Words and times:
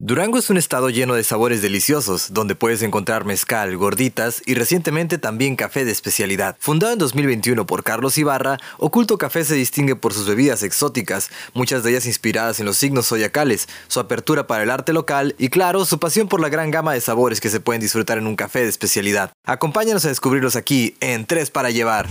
Durango 0.00 0.38
es 0.38 0.48
un 0.48 0.58
estado 0.58 0.90
lleno 0.90 1.14
de 1.14 1.24
sabores 1.24 1.60
deliciosos, 1.60 2.32
donde 2.32 2.54
puedes 2.54 2.82
encontrar 2.82 3.24
mezcal, 3.24 3.76
gorditas 3.76 4.40
y 4.46 4.54
recientemente 4.54 5.18
también 5.18 5.56
café 5.56 5.84
de 5.84 5.90
especialidad. 5.90 6.56
Fundado 6.60 6.92
en 6.92 7.00
2021 7.00 7.66
por 7.66 7.82
Carlos 7.82 8.16
Ibarra, 8.16 8.58
Oculto 8.76 9.18
Café 9.18 9.44
se 9.44 9.56
distingue 9.56 9.96
por 9.96 10.14
sus 10.14 10.28
bebidas 10.28 10.62
exóticas, 10.62 11.30
muchas 11.52 11.82
de 11.82 11.90
ellas 11.90 12.06
inspiradas 12.06 12.60
en 12.60 12.66
los 12.66 12.76
signos 12.76 13.08
zodiacales, 13.08 13.68
su 13.88 13.98
apertura 13.98 14.46
para 14.46 14.62
el 14.62 14.70
arte 14.70 14.92
local 14.92 15.34
y 15.36 15.48
claro, 15.48 15.84
su 15.84 15.98
pasión 15.98 16.28
por 16.28 16.40
la 16.40 16.48
gran 16.48 16.70
gama 16.70 16.92
de 16.92 17.00
sabores 17.00 17.40
que 17.40 17.50
se 17.50 17.58
pueden 17.58 17.82
disfrutar 17.82 18.18
en 18.18 18.28
un 18.28 18.36
café 18.36 18.60
de 18.60 18.68
especialidad. 18.68 19.32
Acompáñanos 19.46 20.04
a 20.04 20.10
descubrirlos 20.10 20.54
aquí 20.54 20.94
en 21.00 21.26
Tres 21.26 21.50
para 21.50 21.70
Llevar. 21.70 22.06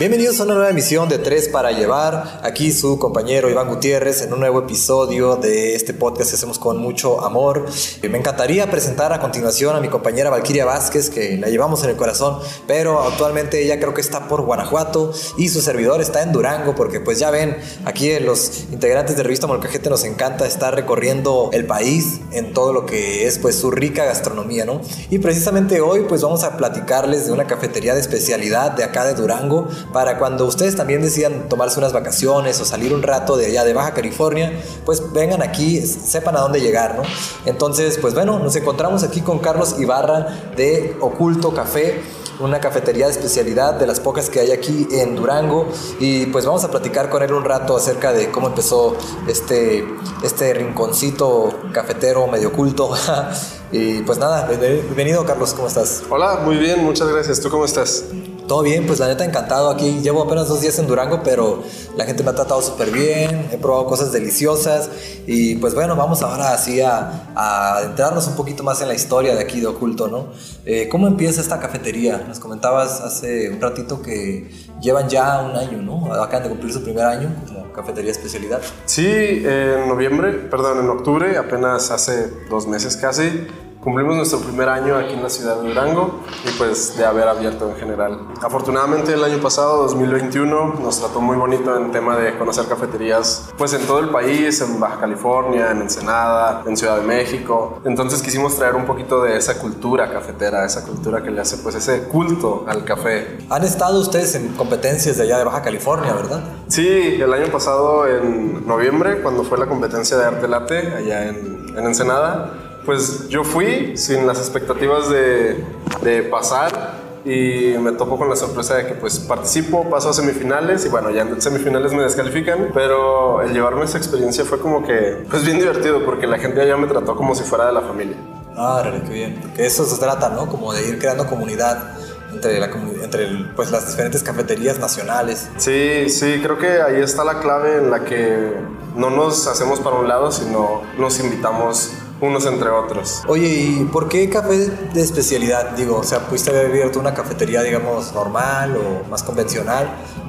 Bienvenidos 0.00 0.40
a 0.40 0.44
una 0.44 0.54
nueva 0.54 0.70
emisión 0.70 1.10
de 1.10 1.18
Tres 1.18 1.48
para 1.48 1.72
Llevar. 1.72 2.40
Aquí 2.42 2.72
su 2.72 2.98
compañero 2.98 3.50
Iván 3.50 3.68
Gutiérrez 3.68 4.22
en 4.22 4.32
un 4.32 4.40
nuevo 4.40 4.60
episodio 4.60 5.36
de 5.36 5.74
este 5.74 5.92
podcast 5.92 6.30
que 6.30 6.36
hacemos 6.36 6.58
con 6.58 6.78
mucho 6.78 7.22
amor. 7.22 7.66
Me 8.00 8.16
encantaría 8.16 8.70
presentar 8.70 9.12
a 9.12 9.20
continuación 9.20 9.76
a 9.76 9.80
mi 9.80 9.88
compañera 9.88 10.30
Valquiria 10.30 10.64
Vázquez, 10.64 11.10
que 11.10 11.36
la 11.36 11.50
llevamos 11.50 11.84
en 11.84 11.90
el 11.90 11.96
corazón, 11.96 12.38
pero 12.66 13.02
actualmente 13.02 13.62
ella 13.62 13.78
creo 13.78 13.92
que 13.92 14.00
está 14.00 14.26
por 14.26 14.40
Guanajuato 14.40 15.12
y 15.36 15.50
su 15.50 15.60
servidor 15.60 16.00
está 16.00 16.22
en 16.22 16.32
Durango, 16.32 16.74
porque 16.74 17.00
pues 17.00 17.18
ya 17.18 17.30
ven, 17.30 17.58
aquí 17.84 18.18
los 18.20 18.70
integrantes 18.72 19.18
de 19.18 19.22
Revista 19.22 19.48
Molcajete 19.48 19.90
nos 19.90 20.04
encanta 20.04 20.46
estar 20.46 20.74
recorriendo 20.74 21.50
el 21.52 21.66
país 21.66 22.22
en 22.32 22.54
todo 22.54 22.72
lo 22.72 22.86
que 22.86 23.26
es 23.26 23.38
pues 23.38 23.54
su 23.54 23.70
rica 23.70 24.06
gastronomía, 24.06 24.64
¿no? 24.64 24.80
Y 25.10 25.18
precisamente 25.18 25.82
hoy 25.82 26.06
pues 26.08 26.22
vamos 26.22 26.42
a 26.42 26.56
platicarles 26.56 27.26
de 27.26 27.32
una 27.32 27.46
cafetería 27.46 27.92
de 27.92 28.00
especialidad 28.00 28.70
de 28.70 28.84
acá 28.84 29.04
de 29.04 29.12
Durango 29.12 29.68
para 29.92 30.18
cuando 30.18 30.46
ustedes 30.46 30.76
también 30.76 31.02
decidan 31.02 31.48
tomarse 31.48 31.78
unas 31.78 31.92
vacaciones 31.92 32.60
o 32.60 32.64
salir 32.64 32.92
un 32.92 33.02
rato 33.02 33.36
de 33.36 33.46
allá 33.46 33.64
de 33.64 33.72
Baja 33.72 33.94
California, 33.94 34.60
pues 34.84 35.12
vengan 35.12 35.42
aquí, 35.42 35.80
sepan 35.80 36.36
a 36.36 36.40
dónde 36.40 36.60
llegar, 36.60 36.96
¿no? 36.96 37.02
Entonces, 37.46 37.98
pues 37.98 38.14
bueno, 38.14 38.38
nos 38.38 38.54
encontramos 38.56 39.02
aquí 39.02 39.20
con 39.20 39.38
Carlos 39.38 39.76
Ibarra 39.78 40.26
de 40.56 40.96
Oculto 41.00 41.52
Café 41.52 42.00
una 42.40 42.58
cafetería 42.58 43.06
de 43.06 43.12
especialidad 43.12 43.74
de 43.74 43.86
las 43.86 44.00
pocas 44.00 44.30
que 44.30 44.40
hay 44.40 44.50
aquí 44.50 44.88
en 44.92 45.14
Durango 45.14 45.68
y 45.98 46.26
pues 46.26 46.46
vamos 46.46 46.64
a 46.64 46.70
platicar 46.70 47.10
con 47.10 47.22
él 47.22 47.32
un 47.32 47.44
rato 47.44 47.76
acerca 47.76 48.12
de 48.12 48.30
cómo 48.30 48.48
empezó 48.48 48.96
este, 49.28 49.86
este 50.22 50.54
rinconcito 50.54 51.54
cafetero 51.72 52.26
medio 52.26 52.48
oculto 52.48 52.90
y 53.72 54.02
pues 54.02 54.18
nada, 54.18 54.46
bienvenido 54.46 55.24
Carlos, 55.24 55.54
¿cómo 55.54 55.68
estás? 55.68 56.02
Hola, 56.10 56.40
muy 56.44 56.56
bien, 56.56 56.84
muchas 56.84 57.08
gracias, 57.08 57.40
¿tú 57.40 57.50
cómo 57.50 57.64
estás? 57.64 58.04
Todo 58.50 58.62
bien, 58.62 58.84
pues 58.84 58.98
la 58.98 59.06
neta 59.06 59.24
encantado 59.24 59.70
aquí. 59.70 60.00
Llevo 60.02 60.22
apenas 60.24 60.48
dos 60.48 60.60
días 60.60 60.76
en 60.80 60.88
Durango, 60.88 61.22
pero 61.22 61.62
la 61.96 62.04
gente 62.04 62.24
me 62.24 62.30
ha 62.30 62.34
tratado 62.34 62.60
súper 62.60 62.90
bien. 62.90 63.48
He 63.52 63.58
probado 63.58 63.86
cosas 63.86 64.10
deliciosas. 64.10 64.90
Y 65.24 65.54
pues 65.54 65.72
bueno, 65.72 65.94
vamos 65.94 66.20
ahora 66.22 66.52
así 66.52 66.80
a, 66.80 67.30
a 67.36 67.82
entrarnos 67.84 68.26
un 68.26 68.34
poquito 68.34 68.64
más 68.64 68.82
en 68.82 68.88
la 68.88 68.94
historia 68.94 69.36
de 69.36 69.40
aquí 69.40 69.60
de 69.60 69.68
Oculto, 69.68 70.08
¿no? 70.08 70.30
Eh, 70.64 70.88
¿Cómo 70.90 71.06
empieza 71.06 71.40
esta 71.40 71.60
cafetería? 71.60 72.24
Nos 72.26 72.40
comentabas 72.40 73.00
hace 73.00 73.50
un 73.50 73.60
ratito 73.60 74.02
que 74.02 74.50
llevan 74.82 75.08
ya 75.08 75.42
un 75.48 75.56
año, 75.56 75.80
¿no? 75.80 76.12
Acaban 76.12 76.42
de 76.42 76.48
cumplir 76.48 76.72
su 76.72 76.82
primer 76.82 77.04
año 77.04 77.32
como 77.46 77.59
cafetería 77.72 78.10
especialidad. 78.10 78.62
Sí, 78.84 79.06
en 79.06 79.88
noviembre, 79.88 80.32
perdón, 80.32 80.80
en 80.80 80.88
octubre, 80.90 81.36
apenas 81.36 81.90
hace 81.90 82.30
dos 82.48 82.66
meses 82.66 82.96
casi 82.96 83.46
Cumplimos 83.80 84.14
nuestro 84.14 84.40
primer 84.40 84.68
año 84.68 84.94
aquí 84.96 85.14
en 85.14 85.22
la 85.22 85.30
ciudad 85.30 85.56
de 85.56 85.68
Durango 85.68 86.20
y 86.44 86.50
pues 86.58 86.98
de 86.98 87.06
haber 87.06 87.26
abierto 87.26 87.70
en 87.70 87.76
general. 87.76 88.26
Afortunadamente 88.42 89.14
el 89.14 89.24
año 89.24 89.38
pasado, 89.38 89.84
2021, 89.84 90.74
nos 90.82 91.00
trató 91.00 91.22
muy 91.22 91.38
bonito 91.38 91.74
en 91.74 91.90
tema 91.90 92.14
de 92.18 92.36
conocer 92.36 92.66
cafeterías 92.66 93.48
pues 93.56 93.72
en 93.72 93.86
todo 93.86 94.00
el 94.00 94.10
país, 94.10 94.60
en 94.60 94.78
Baja 94.78 95.00
California, 95.00 95.70
en 95.70 95.80
Ensenada, 95.80 96.62
en 96.66 96.76
Ciudad 96.76 96.98
de 96.98 97.06
México. 97.06 97.80
Entonces 97.86 98.20
quisimos 98.20 98.54
traer 98.54 98.74
un 98.74 98.84
poquito 98.84 99.22
de 99.22 99.38
esa 99.38 99.58
cultura 99.58 100.12
cafetera, 100.12 100.66
esa 100.66 100.84
cultura 100.84 101.22
que 101.22 101.30
le 101.30 101.40
hace 101.40 101.56
pues 101.56 101.74
ese 101.74 102.02
culto 102.02 102.66
al 102.68 102.84
café. 102.84 103.38
Han 103.48 103.64
estado 103.64 103.98
ustedes 103.98 104.34
en 104.34 104.48
competencias 104.56 105.16
de 105.16 105.22
allá 105.22 105.38
de 105.38 105.44
Baja 105.44 105.62
California, 105.62 106.12
¿verdad? 106.12 106.42
Sí, 106.68 107.18
el 107.18 107.32
año 107.32 107.50
pasado 107.50 108.06
en 108.06 108.66
noviembre 108.66 109.22
cuando 109.22 109.42
fue 109.42 109.56
la 109.56 109.64
competencia 109.64 110.18
de 110.18 110.24
arte 110.26 110.46
latte 110.48 110.92
allá 110.98 111.28
en, 111.28 111.78
en 111.78 111.86
Ensenada 111.86 112.66
pues 112.84 113.28
yo 113.28 113.44
fui 113.44 113.96
sin 113.96 114.26
las 114.26 114.38
expectativas 114.38 115.08
de, 115.10 115.64
de, 116.02 116.22
pasar 116.24 116.98
y 117.24 117.74
me 117.78 117.92
topo 117.92 118.18
con 118.18 118.28
la 118.28 118.36
sorpresa 118.36 118.76
de 118.76 118.86
que 118.86 118.94
pues 118.94 119.18
participo, 119.18 119.88
paso 119.90 120.10
a 120.10 120.12
semifinales 120.12 120.86
y 120.86 120.88
bueno, 120.88 121.10
ya 121.10 121.22
en 121.22 121.40
semifinales 121.40 121.92
me 121.92 122.02
descalifican, 122.02 122.70
pero 122.72 123.42
el 123.42 123.52
llevarme 123.52 123.84
esa 123.84 123.98
experiencia 123.98 124.44
fue 124.44 124.58
como 124.58 124.86
que 124.86 125.24
pues 125.28 125.44
bien 125.44 125.58
divertido 125.58 126.04
porque 126.04 126.26
la 126.26 126.38
gente 126.38 126.60
allá 126.60 126.76
me 126.76 126.86
trató 126.86 127.14
como 127.16 127.34
si 127.34 127.44
fuera 127.44 127.66
de 127.66 127.72
la 127.72 127.82
familia. 127.82 128.16
Ah, 128.56 128.82
qué 129.06 129.12
bien, 129.12 129.38
porque 129.40 129.66
eso 129.66 129.84
se 129.84 129.98
trata, 129.98 130.30
¿no? 130.30 130.46
Como 130.46 130.72
de 130.72 130.88
ir 130.88 130.98
creando 130.98 131.26
comunidad 131.26 131.94
entre, 132.32 132.58
la, 132.58 132.66
entre 132.66 133.28
pues, 133.56 133.70
las 133.70 133.88
diferentes 133.88 134.22
cafeterías 134.22 134.78
nacionales. 134.78 135.48
Sí, 135.56 136.08
sí, 136.08 136.40
creo 136.42 136.58
que 136.58 136.80
ahí 136.82 137.00
está 137.00 137.24
la 137.24 137.40
clave 137.40 137.78
en 137.78 137.90
la 137.90 138.04
que 138.04 138.54
no 138.96 139.10
nos 139.10 139.46
hacemos 139.46 139.80
para 139.80 139.96
un 139.96 140.08
lado, 140.08 140.32
sino 140.32 140.82
nos 140.98 141.20
invitamos 141.20 141.92
unos 142.20 142.46
entre 142.46 142.68
otros. 142.68 143.22
Oye, 143.26 143.48
¿y 143.48 143.84
por 143.84 144.08
qué 144.08 144.28
café 144.28 144.56
de 144.58 145.00
especialidad? 145.00 145.70
Digo, 145.70 145.98
o 145.98 146.02
sea, 146.02 146.20
pudiste 146.20 146.50
haber 146.50 146.66
abierto 146.66 147.00
una 147.00 147.14
cafetería, 147.14 147.62
digamos, 147.62 148.12
normal 148.12 148.76
o 148.76 149.08
más 149.08 149.22
convencional, 149.22 149.88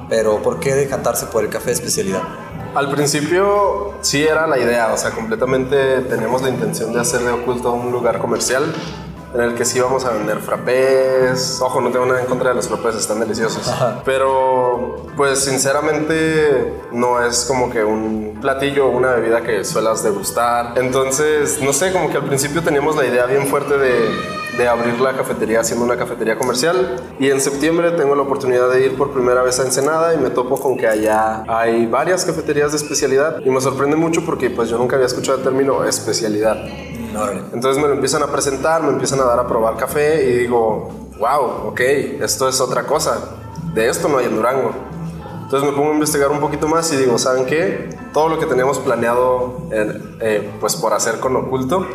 pero 0.10 0.42
¿por 0.42 0.60
qué 0.60 0.74
decantarse 0.74 1.26
por 1.28 1.44
el 1.44 1.50
café 1.50 1.68
de 1.68 1.74
especialidad? 1.74 2.22
Al 2.74 2.90
principio 2.90 3.96
sí 4.02 4.24
era 4.24 4.48
la 4.48 4.58
idea, 4.58 4.94
o 4.94 4.98
sea, 4.98 5.12
completamente 5.12 6.02
teníamos 6.02 6.42
la 6.42 6.50
intención 6.50 6.94
de 6.94 7.02
hacer 7.02 7.22
de 7.22 7.32
oculto 7.32 7.74
un 7.74 7.92
lugar 7.92 8.20
comercial 8.20 8.74
en 9.34 9.42
el 9.42 9.56
que 9.56 9.66
sí 9.66 9.80
vamos 9.80 10.06
a 10.06 10.12
vender 10.12 10.40
frappés. 10.40 11.60
Ojo, 11.62 11.82
no 11.82 11.90
tengo 11.90 12.06
nada 12.06 12.22
en 12.22 12.28
contra 12.28 12.50
de 12.50 12.56
los 12.56 12.68
frappés, 12.68 12.96
están 12.96 13.20
deliciosos. 13.20 13.72
Pero, 14.06 15.06
pues 15.16 15.44
sinceramente, 15.44 16.82
no 16.92 17.24
es 17.24 17.46
como 17.46 17.70
que 17.70 17.84
un 17.84 18.40
platillo 18.42 18.88
o 18.88 18.90
una 18.90 19.12
bebida 19.12 19.42
que 19.42 19.64
suelas 19.64 20.04
degustar. 20.04 20.74
Entonces, 20.78 21.62
no 21.62 21.74
sé, 21.74 21.92
como 21.94 22.10
que 22.10 22.18
al 22.18 22.26
principio 22.26 22.62
teníamos 22.62 22.96
la 22.96 23.06
idea 23.06 23.26
bien 23.26 23.48
fuerte 23.48 23.78
de, 23.78 24.10
de 24.58 24.68
abrir 24.68 25.00
la 25.00 25.14
cafetería 25.14 25.64
siendo 25.64 25.86
una 25.86 25.98
cafetería 25.98 26.38
comercial. 26.38 26.98
Y 27.20 27.30
en 27.30 27.40
septiembre 27.40 27.92
tengo 27.92 28.16
la 28.16 28.24
oportunidad 28.24 28.70
de 28.70 28.86
ir 28.86 28.98
por 28.98 29.12
primera 29.12 29.42
vez 29.44 29.60
a 29.60 29.64
Ensenada 29.64 30.14
y 30.14 30.18
me 30.18 30.30
topo 30.30 30.60
con 30.60 30.78
que 30.78 30.88
allá 30.88 31.44
hay 31.48 31.86
varias 31.86 32.26
cafeterías 32.26 32.72
de 32.72 32.78
especialidad. 32.78 33.40
Y 33.46 33.50
me 33.50 33.62
sorprende 33.62 33.96
mucho 33.96 34.26
porque 34.26 34.50
pues 34.50 34.70
yo 34.70 34.78
nunca 34.78 34.96
había 34.96 35.08
escuchado 35.08 35.38
el 35.38 35.44
término 35.44 35.86
especialidad. 35.86 36.58
Entonces 37.54 37.82
me 37.82 37.88
lo 37.88 37.94
empiezan 37.94 38.24
a 38.24 38.28
presentar, 38.28 38.84
me 38.84 38.90
empiezan 38.90 39.20
a 39.20 39.24
dar 39.24 39.40
a 39.40 39.48
probar 39.48 39.78
café 39.78 40.24
y 40.24 40.34
digo, 40.40 40.90
wow, 41.20 41.68
ok, 41.68 41.80
esto 42.22 42.48
es 42.48 42.60
otra 42.62 42.84
cosa. 42.84 43.38
De 43.74 43.90
esto 43.90 44.08
no 44.08 44.18
hay 44.18 44.26
en 44.26 44.36
Durango. 44.36 44.72
Entonces 45.44 45.70
me 45.70 45.76
pongo 45.76 45.92
a 45.92 45.94
investigar 45.94 46.32
un 46.32 46.40
poquito 46.40 46.68
más 46.68 46.92
y 46.94 46.98
digo, 46.98 47.18
¿saben 47.18 47.46
qué? 47.46 47.90
Todo 48.14 48.30
lo 48.30 48.40
que 48.40 48.46
teníamos 48.46 48.80
planeado 48.80 49.68
eh, 49.72 50.02
eh, 50.22 50.52
pues 50.60 50.76
por 50.76 50.94
hacer 50.94 51.20
con 51.20 51.36
oculto 51.36 51.86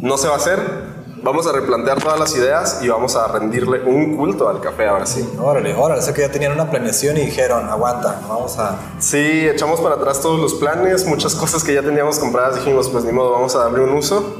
no 0.00 0.16
se 0.16 0.28
va 0.28 0.34
a 0.34 0.36
hacer 0.36 0.93
vamos 1.24 1.46
a 1.46 1.52
replantear 1.52 2.00
todas 2.00 2.20
las 2.20 2.36
ideas 2.36 2.80
y 2.82 2.88
vamos 2.88 3.16
a 3.16 3.26
rendirle 3.28 3.82
un 3.82 4.14
culto 4.16 4.48
al 4.48 4.60
café 4.60 4.86
ahora 4.86 5.06
sí. 5.06 5.26
Órale, 5.40 5.74
órale, 5.74 6.02
sé 6.02 6.12
que 6.12 6.20
ya 6.20 6.30
tenían 6.30 6.52
una 6.52 6.70
planeación 6.70 7.16
y 7.16 7.22
dijeron, 7.22 7.68
aguanta, 7.68 8.20
vamos 8.28 8.58
a... 8.58 8.78
Sí, 8.98 9.48
echamos 9.48 9.80
para 9.80 9.94
atrás 9.94 10.20
todos 10.20 10.38
los 10.38 10.54
planes, 10.54 11.06
muchas 11.06 11.34
cosas 11.34 11.64
que 11.64 11.72
ya 11.72 11.82
teníamos 11.82 12.18
compradas, 12.18 12.56
dijimos, 12.56 12.90
pues 12.90 13.04
ni 13.04 13.12
modo, 13.12 13.32
vamos 13.32 13.56
a 13.56 13.60
darle 13.60 13.80
un 13.80 13.94
uso. 13.94 14.36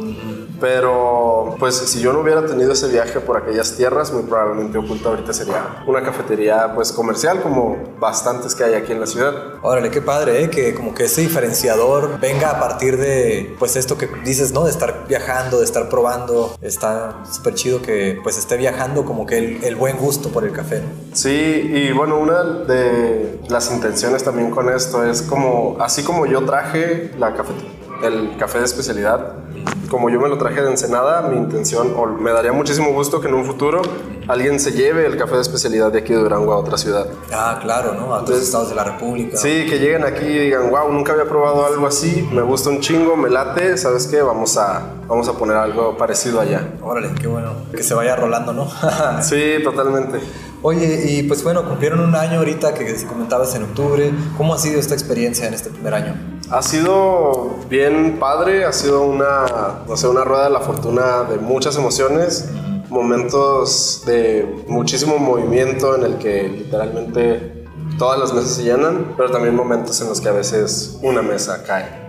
Pero, 0.61 1.57
pues, 1.59 1.77
si 1.77 2.01
yo 2.01 2.13
no 2.13 2.21
hubiera 2.21 2.47
tenido 2.47 2.73
ese 2.73 2.89
viaje 2.89 3.21
por 3.21 3.37
aquellas 3.37 3.77
tierras, 3.77 4.13
muy 4.13 4.23
probablemente 4.23 4.79
Oculto 4.79 5.11
ahorita 5.11 5.33
sería 5.33 5.83
una 5.87 6.03
cafetería, 6.03 6.73
pues, 6.75 6.93
comercial, 6.93 7.43
como 7.43 7.77
bastantes 7.99 8.55
que 8.55 8.65
hay 8.65 8.75
aquí 8.75 8.93
en 8.93 9.01
la 9.01 9.07
ciudad. 9.07 9.35
Órale, 9.63 9.91
qué 9.91 10.01
padre, 10.01 10.45
¿eh? 10.45 10.51
Que 10.51 10.75
como 10.75 10.95
que 10.95 11.05
ese 11.05 11.21
diferenciador 11.23 12.21
venga 12.21 12.51
a 12.51 12.61
partir 12.61 12.99
de, 12.99 13.55
pues, 13.59 13.77
esto 13.77 13.99
que 13.99 14.09
dices, 14.25 14.53
¿no? 14.53 14.65
De 14.65 14.71
estar 14.71 15.07
viajando, 15.09 15.59
de 15.59 15.65
estar 15.65 15.89
probando. 15.89 16.57
Está 16.61 17.25
súper 17.31 17.55
chido 17.55 17.83
que, 17.83 18.19
pues, 18.23 18.39
esté 18.39 18.57
viajando 18.57 19.05
como 19.05 19.27
que 19.27 19.39
el, 19.39 19.65
el 19.65 19.77
buen 19.77 19.97
gusto 19.97 20.31
por 20.31 20.45
el 20.45 20.53
café. 20.53 20.83
Sí, 21.13 21.31
y 21.31 21.93
bueno, 21.93 22.19
una 22.19 22.43
de 22.43 23.41
las 23.49 23.71
intenciones 23.71 24.25
también 24.25 24.51
con 24.51 24.69
esto 24.69 25.05
es 25.05 25.23
como, 25.23 25.77
así 25.81 26.03
como 26.03 26.27
yo 26.27 26.45
traje 26.45 27.13
la 27.19 27.35
cafetería, 27.35 27.71
el 28.03 28.37
café 28.37 28.59
de 28.59 28.65
especialidad, 28.65 29.44
como 29.89 30.11
yo 30.11 30.21
me 30.21 30.29
lo 30.29 30.39
traje 30.39 30.61
de 30.63 30.71
Ensenada, 30.71 31.23
mi 31.29 31.37
intención, 31.37 31.95
o 31.97 32.07
me 32.07 32.33
daría 32.33 32.53
muchísimo 32.53 32.93
gusto 32.93 33.21
que 33.21 33.29
en 33.29 33.35
un 33.35 33.45
futuro 33.45 33.83
alguien 34.27 34.59
se 34.59 34.73
lleve 34.73 35.07
el 35.07 35.17
café 35.17 35.37
de 35.37 35.43
especialidad 35.43 35.93
de 35.93 36.01
aquí 36.01 36.13
de 36.13 36.19
Durango 36.19 36.53
a 36.53 36.59
otra 36.59 36.77
ciudad. 36.77 37.07
Ah, 37.33 37.59
claro, 37.63 37.95
¿no? 37.95 38.15
A 38.15 38.23
otros 38.23 38.41
estados 38.41 38.71
de 38.71 38.75
la 38.75 38.85
República. 38.85 39.37
Sí, 39.37 39.67
que 39.69 39.79
lleguen 39.79 40.05
aquí 40.05 40.25
y 40.25 40.39
digan, 40.39 40.71
wow, 40.71 40.91
nunca 40.91 41.13
había 41.13 41.27
probado 41.27 41.65
algo 41.67 41.87
así, 41.87 42.29
me 42.33 42.43
gusta 42.43 42.71
un 42.71 42.81
chingo, 42.81 43.17
me 43.17 43.31
late, 43.31 43.77
¿sabes 43.77 44.07
qué? 44.07 44.23
Vamos 44.23 44.57
a, 44.57 44.95
vamos 45.07 45.29
a 45.29 45.35
poner 45.35 45.57
algo 45.57 45.97
parecido 45.97 46.41
allá. 46.41 46.75
Órale, 46.83 47.11
qué 47.21 47.27
bueno. 47.27 47.53
Que 47.75 47.83
se 47.83 47.95
vaya 47.95 48.17
rolando, 48.17 48.53
¿no? 48.53 48.69
sí, 49.23 49.63
totalmente. 49.63 50.21
Oye, 50.63 51.05
y 51.11 51.23
pues 51.25 51.45
bueno, 51.45 51.63
cumplieron 51.69 52.01
un 52.01 52.15
año 52.15 52.39
ahorita 52.39 52.73
que 52.73 52.95
comentabas 53.05 53.55
en 53.55 53.65
octubre. 53.65 54.11
¿Cómo 54.39 54.55
ha 54.55 54.59
sido 54.59 54.81
esta 54.81 54.95
experiencia 54.95 55.47
en 55.47 55.53
este 55.53 55.69
primer 55.69 55.93
año? 55.93 56.15
Ha 56.51 56.63
sido 56.63 57.57
bien 57.71 58.19
padre, 58.19 58.65
ha 58.65 58.73
sido 58.73 59.03
una, 59.03 59.85
una 59.87 60.25
rueda 60.25 60.45
de 60.45 60.51
la 60.51 60.61
fortuna 60.61 61.25
de 61.25 61.39
muchas 61.39 61.77
emociones, 61.77 62.51
momentos 62.91 64.03
de 64.05 64.65
muchísimo 64.69 65.19
movimiento 65.19 65.97
en 65.97 66.05
el 66.05 66.19
que 66.19 66.49
literalmente 66.49 67.65
todas 67.99 68.19
las 68.19 68.35
mesas 68.35 68.51
se 68.57 68.65
llenan, 68.65 69.15
pero 69.17 69.31
también 69.31 69.55
momentos 69.55 70.01
en 70.01 70.09
los 70.09 70.21
que 70.21 70.29
a 70.29 70.33
veces 70.33 70.99
una 71.03 71.23
mesa 71.23 71.63
cae. 71.65 72.04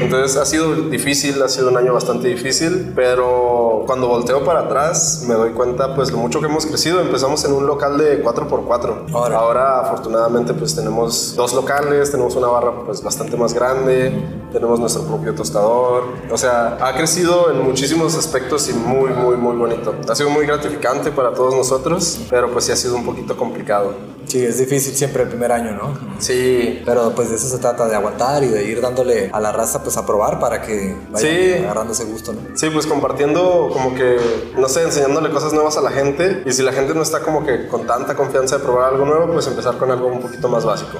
Entonces 0.00 0.36
ha 0.36 0.44
sido 0.44 0.74
difícil, 0.74 1.42
ha 1.42 1.48
sido 1.48 1.68
un 1.68 1.76
año 1.76 1.92
bastante 1.92 2.28
difícil, 2.28 2.92
pero 2.94 3.84
cuando 3.86 4.08
volteo 4.08 4.44
para 4.44 4.60
atrás 4.60 5.24
me 5.28 5.34
doy 5.34 5.50
cuenta 5.50 5.94
pues 5.94 6.10
lo 6.10 6.18
mucho 6.18 6.40
que 6.40 6.46
hemos 6.46 6.66
crecido. 6.66 7.00
Empezamos 7.00 7.44
en 7.44 7.52
un 7.52 7.66
local 7.66 7.98
de 7.98 8.22
4x4. 8.22 9.12
Ahora, 9.12 9.36
Ahora 9.36 9.80
afortunadamente 9.80 10.54
pues 10.54 10.74
tenemos 10.74 11.34
dos 11.36 11.52
locales, 11.52 12.10
tenemos 12.10 12.34
una 12.36 12.48
barra 12.48 12.72
pues 12.84 13.02
bastante 13.02 13.36
más 13.36 13.52
grande, 13.54 14.12
tenemos 14.54 14.78
nuestro 14.80 15.02
propio 15.02 15.34
tostador. 15.34 16.04
O 16.30 16.38
sea, 16.38 16.78
ha 16.80 16.96
crecido 16.96 17.50
en 17.50 17.62
muchísimos 17.62 18.16
aspectos 18.16 18.68
y 18.70 18.72
muy, 18.72 19.10
muy, 19.10 19.36
muy 19.36 19.56
bonito. 19.56 19.94
Ha 20.08 20.14
sido 20.14 20.30
muy 20.30 20.46
gratificante 20.46 21.10
para 21.10 21.34
todos 21.34 21.54
nosotros, 21.54 22.20
pero 22.30 22.50
pues 22.50 22.64
sí 22.64 22.72
ha 22.72 22.76
sido 22.76 22.94
un 22.94 23.04
poquito 23.04 23.36
complicado. 23.36 23.94
Sí, 24.26 24.42
es 24.42 24.58
difícil 24.58 24.94
siempre 24.94 25.24
el 25.24 25.28
primer 25.28 25.52
año, 25.52 25.72
¿no? 25.72 25.98
Sí. 26.18 26.82
Pero 26.86 27.14
pues 27.14 27.28
de 27.28 27.36
eso 27.36 27.46
se 27.46 27.58
trata, 27.58 27.86
de 27.86 27.94
aguantar 27.94 28.42
y 28.42 28.48
de 28.48 28.64
ir 28.64 28.80
dándole 28.80 29.28
a 29.32 29.40
la 29.40 29.52
raza 29.52 29.82
pues 29.82 29.96
a 29.98 30.06
probar 30.06 30.38
para 30.38 30.62
que 30.62 30.96
vaya 31.10 31.58
agarrando 31.64 31.92
ese 31.92 32.04
gusto, 32.04 32.32
¿no? 32.32 32.40
Sí, 32.56 32.70
pues 32.70 32.86
compartiendo 32.86 33.68
como 33.72 33.94
que, 33.94 34.16
no 34.56 34.68
sé, 34.68 34.82
enseñándole 34.82 35.30
cosas 35.30 35.52
nuevas 35.52 35.76
a 35.76 35.82
la 35.82 35.90
gente 35.90 36.42
y 36.46 36.52
si 36.52 36.62
la 36.62 36.72
gente 36.72 36.94
no 36.94 37.02
está 37.02 37.20
como 37.20 37.44
que 37.44 37.68
con 37.68 37.86
tanta 37.86 38.14
confianza 38.14 38.58
de 38.58 38.64
probar 38.64 38.94
algo 38.94 39.04
nuevo, 39.04 39.32
pues 39.32 39.46
empezar 39.46 39.76
con 39.76 39.90
algo 39.90 40.06
un 40.06 40.20
poquito 40.20 40.48
más 40.48 40.64
básico. 40.64 40.98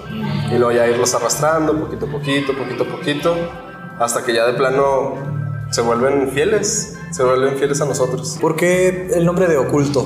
Y 0.50 0.58
luego 0.58 0.72
ya 0.72 0.86
irlos 0.86 1.14
arrastrando 1.14 1.72
poquito 1.84 2.06
a 2.06 2.08
poquito, 2.08 2.52
poquito 2.56 2.84
a 2.84 2.86
poquito, 2.86 3.36
hasta 3.98 4.24
que 4.24 4.34
ya 4.34 4.46
de 4.46 4.54
plano 4.54 5.14
se 5.70 5.80
vuelven 5.80 6.30
fieles 6.32 6.98
se 7.14 7.22
vuelven 7.22 7.56
fieles 7.56 7.80
a 7.80 7.84
nosotros. 7.84 8.36
¿Por 8.40 8.56
qué 8.56 9.08
el 9.14 9.24
nombre 9.24 9.46
de 9.46 9.56
oculto? 9.56 10.04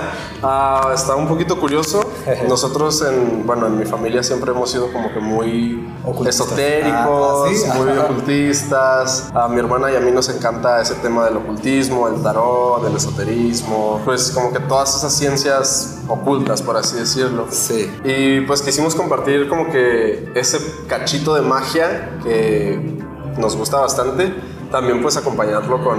ah, 0.42 0.92
está 0.94 1.16
un 1.16 1.26
poquito 1.26 1.58
curioso. 1.58 2.02
Nosotros, 2.46 3.00
en, 3.00 3.46
bueno, 3.46 3.66
en 3.66 3.78
mi 3.78 3.86
familia 3.86 4.22
siempre 4.22 4.50
hemos 4.50 4.70
sido 4.70 4.92
como 4.92 5.10
que 5.10 5.20
muy 5.20 5.88
esotéricos, 6.26 7.64
ah, 7.66 7.74
muy 7.78 7.96
ocultistas. 7.96 9.30
A 9.32 9.48
mi 9.48 9.58
hermana 9.58 9.90
y 9.90 9.96
a 9.96 10.00
mí 10.00 10.10
nos 10.10 10.28
encanta 10.28 10.82
ese 10.82 10.96
tema 10.96 11.24
del 11.24 11.38
ocultismo, 11.38 12.08
el 12.08 12.22
tarot, 12.22 12.84
del 12.84 12.94
esoterismo, 12.94 14.02
pues 14.04 14.30
como 14.30 14.52
que 14.52 14.60
todas 14.60 14.94
esas 14.96 15.14
ciencias 15.14 16.02
ocultas, 16.08 16.60
por 16.60 16.76
así 16.76 16.96
decirlo. 16.96 17.46
Sí. 17.48 17.90
Y 18.04 18.42
pues 18.42 18.60
quisimos 18.60 18.94
compartir 18.94 19.48
como 19.48 19.70
que 19.70 20.30
ese 20.34 20.58
cachito 20.86 21.34
de 21.34 21.40
magia 21.40 22.18
que 22.22 22.98
nos 23.38 23.56
gusta 23.56 23.78
bastante 23.78 24.59
también 24.70 25.02
pues 25.02 25.16
acompañarlo 25.16 25.82
con 25.82 25.98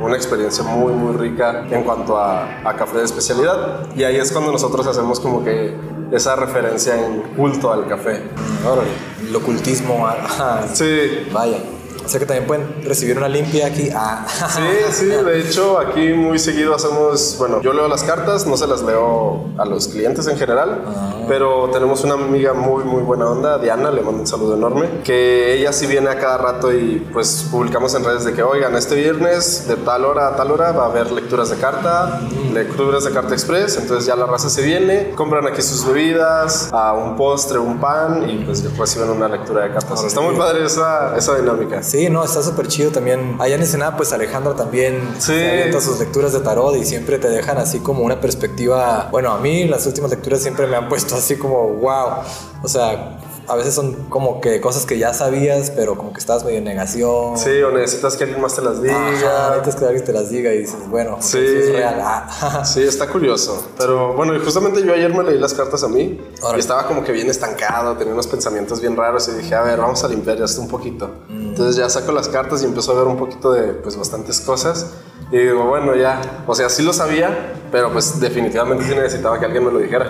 una 0.00 0.16
experiencia 0.16 0.64
muy 0.64 0.92
muy 0.92 1.16
rica 1.16 1.66
en 1.70 1.82
cuanto 1.82 2.16
a, 2.16 2.60
café 2.76 2.98
de 2.98 3.04
especialidad 3.04 3.86
y 3.94 4.04
ahí 4.04 4.16
es 4.16 4.32
cuando 4.32 4.52
nosotros 4.52 4.86
hacemos 4.86 5.20
como 5.20 5.44
que 5.44 5.76
esa 6.10 6.36
referencia 6.36 6.94
en 7.04 7.20
culto 7.36 7.72
al 7.72 7.86
café. 7.86 8.20
Mm, 8.20 9.28
el 9.28 9.36
ocultismo, 9.36 10.06
ah, 10.06 10.62
sí. 10.72 11.26
Vaya. 11.32 11.58
O 12.04 12.08
sea 12.08 12.18
que 12.20 12.26
también 12.26 12.46
pueden 12.46 12.84
recibir 12.84 13.16
una 13.16 13.28
limpia 13.28 13.66
aquí. 13.66 13.88
Ah. 13.94 14.26
Sí, 14.28 14.62
sí, 14.92 15.06
de 15.06 15.40
hecho 15.40 15.78
aquí 15.78 16.12
muy 16.12 16.38
seguido 16.38 16.74
hacemos, 16.74 17.36
bueno, 17.38 17.60
yo 17.62 17.72
leo 17.72 17.88
las 17.88 18.02
cartas, 18.02 18.46
no 18.46 18.56
se 18.56 18.66
las 18.66 18.82
leo 18.82 19.44
a 19.58 19.64
los 19.64 19.88
clientes 19.88 20.26
en 20.26 20.36
general, 20.36 20.82
ah. 20.86 21.24
pero 21.28 21.70
tenemos 21.72 22.02
una 22.04 22.14
amiga 22.14 22.52
muy, 22.52 22.84
muy 22.84 23.02
buena 23.02 23.26
onda, 23.26 23.58
Diana, 23.58 23.90
le 23.90 24.02
mando 24.02 24.20
un 24.20 24.26
saludo 24.26 24.56
enorme, 24.56 24.88
que 25.04 25.54
ella 25.54 25.72
sí 25.72 25.86
viene 25.86 26.10
a 26.10 26.18
cada 26.18 26.38
rato 26.38 26.72
y 26.72 27.06
pues 27.12 27.46
publicamos 27.50 27.94
en 27.94 28.04
redes 28.04 28.24
de 28.24 28.32
que, 28.32 28.42
oigan, 28.42 28.74
este 28.74 28.94
viernes 28.94 29.66
de 29.68 29.76
tal 29.76 30.04
hora 30.04 30.28
a 30.28 30.36
tal 30.36 30.50
hora 30.50 30.72
va 30.72 30.84
a 30.84 30.86
haber 30.86 31.10
lecturas 31.12 31.50
de 31.50 31.56
carta, 31.56 32.20
mm. 32.22 32.52
lecturas 32.52 33.04
de 33.04 33.12
carta 33.12 33.34
express, 33.34 33.76
entonces 33.76 34.06
ya 34.06 34.16
la 34.16 34.26
raza 34.26 34.50
se 34.50 34.62
viene, 34.62 35.12
compran 35.14 35.46
aquí 35.46 35.62
sus 35.62 35.86
bebidas, 35.86 36.70
a 36.72 36.92
un 36.94 37.16
postre, 37.16 37.58
un 37.58 37.78
pan 37.78 38.28
y 38.28 38.44
pues 38.44 38.62
reciben 38.76 39.10
una 39.10 39.28
lectura 39.28 39.64
de 39.64 39.72
cartas. 39.72 40.04
Está 40.04 40.20
muy 40.20 40.36
padre 40.36 40.64
esa, 40.64 41.16
esa 41.16 41.36
dinámica. 41.36 41.82
Sí, 41.92 42.08
no, 42.08 42.24
está 42.24 42.42
súper 42.42 42.68
chido 42.68 42.90
también. 42.90 43.36
Allá 43.38 43.56
en 43.56 43.60
Ensenada, 43.60 43.98
pues 43.98 44.14
Alejandra 44.14 44.56
también 44.56 45.14
sí. 45.18 45.34
sus 45.78 46.00
lecturas 46.00 46.32
de 46.32 46.40
tarot 46.40 46.74
y 46.76 46.86
siempre 46.86 47.18
te 47.18 47.28
dejan 47.28 47.58
así 47.58 47.80
como 47.80 48.02
una 48.02 48.18
perspectiva. 48.18 49.08
Bueno, 49.10 49.30
a 49.30 49.38
mí 49.38 49.64
las 49.64 49.84
últimas 49.84 50.10
lecturas 50.10 50.40
siempre 50.40 50.66
me 50.66 50.76
han 50.76 50.88
puesto 50.88 51.16
así 51.16 51.36
como, 51.36 51.68
wow. 51.68 52.22
O 52.62 52.68
sea, 52.68 53.18
a 53.48 53.56
veces 53.56 53.74
son 53.74 53.94
como 54.08 54.40
que 54.40 54.60
cosas 54.60 54.86
que 54.86 54.98
ya 54.98 55.12
sabías, 55.14 55.70
pero 55.70 55.96
como 55.96 56.12
que 56.12 56.20
estás 56.20 56.44
medio 56.44 56.58
en 56.58 56.64
negación. 56.64 57.36
Sí, 57.36 57.62
o 57.62 57.72
necesitas 57.72 58.16
que 58.16 58.24
alguien 58.24 58.40
más 58.40 58.54
te 58.54 58.62
las 58.62 58.82
diga. 58.82 58.98
necesitas 59.00 59.76
que 59.76 59.84
alguien 59.84 60.04
te 60.04 60.12
las 60.12 60.30
diga 60.30 60.52
y 60.52 60.58
dices, 60.58 60.88
bueno, 60.88 61.18
sí, 61.20 61.38
es 61.38 61.72
real. 61.72 62.00
Ah. 62.02 62.64
sí, 62.64 62.82
está 62.82 63.08
curioso. 63.08 63.64
Pero 63.78 64.14
bueno, 64.14 64.34
y 64.34 64.40
justamente 64.40 64.84
yo 64.84 64.92
ayer 64.94 65.12
me 65.12 65.24
leí 65.24 65.38
las 65.38 65.54
cartas 65.54 65.82
a 65.82 65.88
mí 65.88 66.20
y 66.54 66.58
estaba 66.58 66.86
como 66.86 67.04
que 67.04 67.12
bien 67.12 67.28
estancado, 67.28 67.96
tenía 67.96 68.12
unos 68.12 68.26
pensamientos 68.26 68.80
bien 68.80 68.96
raros 68.96 69.28
y 69.28 69.32
dije, 69.32 69.54
a 69.54 69.62
ver, 69.62 69.78
vamos 69.78 70.02
a 70.04 70.08
limpiar 70.08 70.38
ya 70.38 70.44
esto 70.44 70.60
un 70.60 70.68
poquito. 70.68 71.10
Mm. 71.28 71.48
Entonces 71.48 71.76
ya 71.76 71.88
saco 71.88 72.12
las 72.12 72.28
cartas 72.28 72.62
y 72.62 72.66
empiezo 72.66 72.92
a 72.92 72.94
ver 72.96 73.06
un 73.06 73.16
poquito 73.16 73.52
de 73.52 73.74
pues 73.74 73.96
bastantes 73.96 74.40
cosas. 74.40 74.86
Y 75.30 75.38
digo, 75.38 75.64
bueno, 75.64 75.96
ya, 75.96 76.44
o 76.46 76.54
sea, 76.54 76.68
sí 76.68 76.82
lo 76.82 76.92
sabía, 76.92 77.54
pero 77.70 77.90
pues 77.90 78.20
definitivamente 78.20 78.84
sí 78.84 78.94
necesitaba 78.94 79.38
que 79.40 79.46
alguien 79.46 79.64
me 79.64 79.72
lo 79.72 79.78
dijera. 79.78 80.06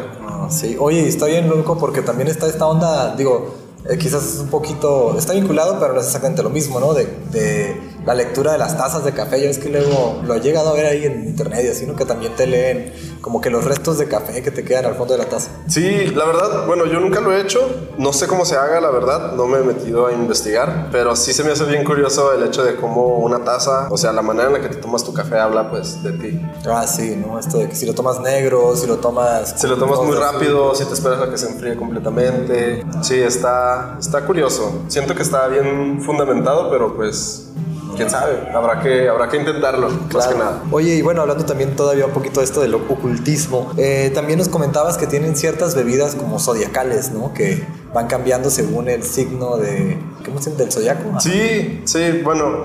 Sí, 0.51 0.77
oye, 0.79 1.07
está 1.07 1.27
bien 1.27 1.49
loco 1.49 1.79
porque 1.79 2.03
también 2.03 2.29
está 2.29 2.47
esta 2.47 2.67
onda, 2.67 3.15
digo, 3.17 3.55
eh, 3.89 3.99
quizás 3.99 4.25
es 4.25 4.39
un 4.41 4.49
poquito, 4.49 5.17
está 5.19 5.33
vinculado, 5.33 5.79
pero 5.81 5.95
no 5.95 6.01
es 6.01 6.07
exactamente 6.07 6.43
lo 6.43 6.51
mismo, 6.51 6.81
¿no? 6.81 6.95
De 6.95 7.92
la 8.05 8.15
lectura 8.15 8.53
de 8.53 8.59
las 8.59 8.77
tazas 8.77 9.05
de 9.05 9.13
café. 9.13 9.43
Yo 9.43 9.49
es 9.49 9.59
que 9.59 9.69
luego 9.69 10.21
lo 10.25 10.35
he 10.35 10.41
llegado 10.41 10.71
a 10.71 10.75
ver 10.75 10.87
ahí 10.87 11.05
en 11.05 11.25
internet 11.25 11.65
y 11.65 11.69
así, 11.69 11.87
¿no? 11.87 11.97
Que 11.97 12.05
también 12.05 12.35
te 12.35 12.47
leen 12.47 12.93
como 13.21 13.41
que 13.41 13.51
los 13.51 13.65
restos 13.65 13.99
de 13.99 14.09
café 14.09 14.43
que 14.43 14.51
te 14.51 14.65
quedan 14.65 14.87
al 14.87 14.95
fondo 14.97 15.15
de 15.15 15.19
la 15.19 15.27
taza. 15.27 15.51
Sí, 15.69 16.07
la 16.15 16.25
verdad, 16.25 16.67
bueno, 16.67 16.87
yo 16.87 17.01
nunca 17.01 17.21
lo 17.21 17.33
he 17.33 17.41
hecho. 17.41 17.61
No 17.99 18.13
sé 18.13 18.27
cómo 18.27 18.45
se 18.45 18.57
haga, 18.57 18.81
la 18.81 18.91
verdad. 18.91 19.33
No 19.33 19.47
me 19.47 19.59
he 19.59 19.63
metido 19.63 20.07
a 20.07 20.13
investigar. 20.13 20.89
Pero 20.91 21.15
sí 21.17 21.33
se 21.33 21.45
me 21.45 21.53
hace 21.53 21.65
bien 21.65 21.85
curioso 21.85 22.33
el 22.33 22.43
hecho 22.43 22.65
de 22.65 22.77
cómo 22.77 23.19
una 23.19 23.45
taza, 23.45 23.89
o 23.91 23.97
sea, 23.97 24.13
la 24.13 24.23
manera 24.23 24.49
en 24.49 24.55
la 24.55 24.61
que 24.61 24.69
te 24.69 24.77
tomas 24.77 25.05
tu 25.05 25.13
café 25.13 25.39
habla, 25.39 25.71
pues, 25.71 26.03
de 26.03 26.13
ti. 26.13 26.41
Ah, 26.67 26.87
sí, 26.87 27.17
¿no? 27.17 27.39
Esto 27.39 27.59
de 27.59 27.69
que 27.69 27.77
si 27.77 27.87
lo 27.87 27.95
tomas 27.95 28.21
negro, 28.21 28.75
si 28.77 28.87
lo 28.87 28.97
tomas. 28.97 29.55
Si 29.57 29.67
lo 29.67 29.77
tomas 29.77 30.01
muy 30.01 30.17
rápido, 30.17 30.75
si 30.75 30.85
te 30.85 30.95
esperas 30.95 31.21
a 31.21 31.31
que 31.31 31.39
se 31.39 31.49
enfríe 31.49 31.77
completamente. 31.77 32.85
Sí, 33.03 33.21
está, 33.21 33.97
está 33.99 34.25
curioso. 34.27 34.83
Siento 34.89 35.15
que 35.15 35.23
está 35.23 35.47
bien 35.49 36.03
fundamentado, 36.03 36.71
pero 36.71 36.95
pues 36.95 37.49
quién 37.97 38.11
sabe, 38.11 38.49
habrá 38.55 38.81
que, 38.81 39.09
habrá 39.09 39.29
que 39.29 39.37
intentarlo, 39.37 39.89
más 40.13 40.27
que 40.27 40.35
nada. 40.35 40.63
Oye, 40.71 40.95
y 40.95 41.03
bueno, 41.03 41.23
hablando 41.23 41.45
también 41.45 41.77
todavía 41.77 42.07
un 42.07 42.13
poquito 42.13 42.41
de 42.41 42.45
esto 42.45 42.61
del 42.61 42.75
ocultismo, 42.75 43.73
eh, 43.77 44.11
también 44.15 44.39
nos 44.39 44.49
comentabas 44.49 44.97
que 44.97 45.07
tienen 45.07 45.37
ciertas 45.37 45.75
bebidas 45.75 46.15
como 46.15 46.39
zodiacales, 46.39 47.13
¿no? 47.13 47.33
Que 47.35 47.67
van 47.93 48.07
cambiando 48.07 48.49
según 48.49 48.89
el 48.89 49.03
signo 49.03 49.57
de, 49.57 49.99
¿cómo 50.25 50.41
se 50.41 50.53
Del 50.53 50.71
zodiaco. 50.71 51.21
Sí, 51.21 51.83
sí, 51.85 52.21
bueno, 52.23 52.65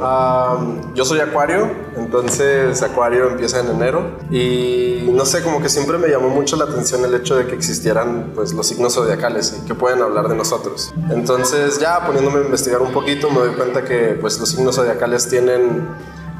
yo 0.93 1.05
soy 1.05 1.19
acuario, 1.19 1.69
entonces 1.96 2.81
acuario 2.81 3.29
empieza 3.29 3.60
en 3.60 3.67
enero 3.67 4.17
y 4.29 5.10
no 5.12 5.25
sé, 5.25 5.41
como 5.41 5.62
que 5.62 5.69
siempre 5.69 5.98
me 5.98 6.07
llamó 6.10 6.29
mucho 6.29 6.55
la 6.55 6.65
atención 6.65 7.03
el 7.05 7.13
hecho 7.15 7.36
de 7.36 7.48
que 7.48 7.55
existieran 7.55 8.31
pues 8.36 8.53
los 8.53 8.67
signos 8.67 8.93
zodiacales 8.93 9.57
y 9.62 9.65
que 9.65 9.74
pueden 9.74 10.01
hablar 10.01 10.27
de 10.27 10.36
nosotros. 10.36 10.93
Entonces 11.10 11.79
ya 11.79 12.05
poniéndome 12.05 12.39
a 12.39 12.41
investigar 12.43 12.81
un 12.81 12.91
poquito 12.91 13.29
me 13.29 13.39
doy 13.39 13.55
cuenta 13.55 13.84
que 13.84 14.17
pues 14.19 14.39
los 14.39 14.50
signos 14.50 14.75
zodiacales 14.75 15.27
tienen 15.29 15.88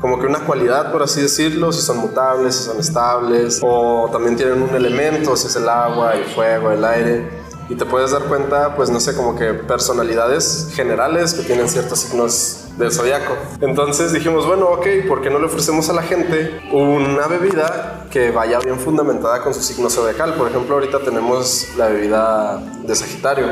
como 0.02 0.20
que 0.20 0.28
una 0.28 0.40
cualidad, 0.40 0.92
por 0.92 1.02
así 1.02 1.22
decirlo, 1.22 1.72
si 1.72 1.82
son 1.82 1.98
mutables, 1.98 2.56
si 2.56 2.64
son 2.66 2.80
estables, 2.80 3.60
o 3.64 4.08
también 4.12 4.36
tienen 4.36 4.62
un 4.62 4.76
elemento, 4.76 5.36
si 5.36 5.48
es 5.48 5.56
el 5.56 5.68
agua, 5.68 6.14
el 6.14 6.24
fuego, 6.26 6.72
el 6.72 6.86
aire 6.86 7.47
y 7.70 7.76
te 7.76 7.86
puedes 7.86 8.12
dar 8.12 8.24
cuenta, 8.24 8.76
pues 8.76 8.90
no 8.90 9.00
sé, 9.00 9.16
como 9.16 9.36
que 9.36 9.54
personalidades 9.54 10.70
generales 10.74 11.34
que 11.34 11.44
tienen 11.44 11.68
ciertos 11.68 12.00
signos 12.00 12.66
del 12.78 12.92
zodiaco. 12.92 13.34
Entonces 13.60 14.14
dijimos, 14.14 14.46
bueno, 14.46 14.68
ok, 14.68 14.86
¿por 15.08 15.22
qué 15.22 15.30
no 15.30 15.40
le 15.40 15.46
ofrecemos 15.48 15.90
a 15.90 15.94
la 15.94 16.04
gente 16.04 16.62
una 16.72 17.28
bebida 17.28 18.06
que 18.12 18.32
vaya 18.32 18.60
bien 18.60 18.80
fundamentada 18.80 19.42
con 19.42 19.54
su 19.54 19.62
signo 19.62 19.90
zodiacal? 19.90 20.36
Por 20.36 20.48
ejemplo, 20.50 20.76
ahorita 20.76 21.00
tenemos 21.00 21.68
la 21.78 21.88
bebida 21.88 22.62
de 22.84 22.96
Sagitario, 22.96 23.48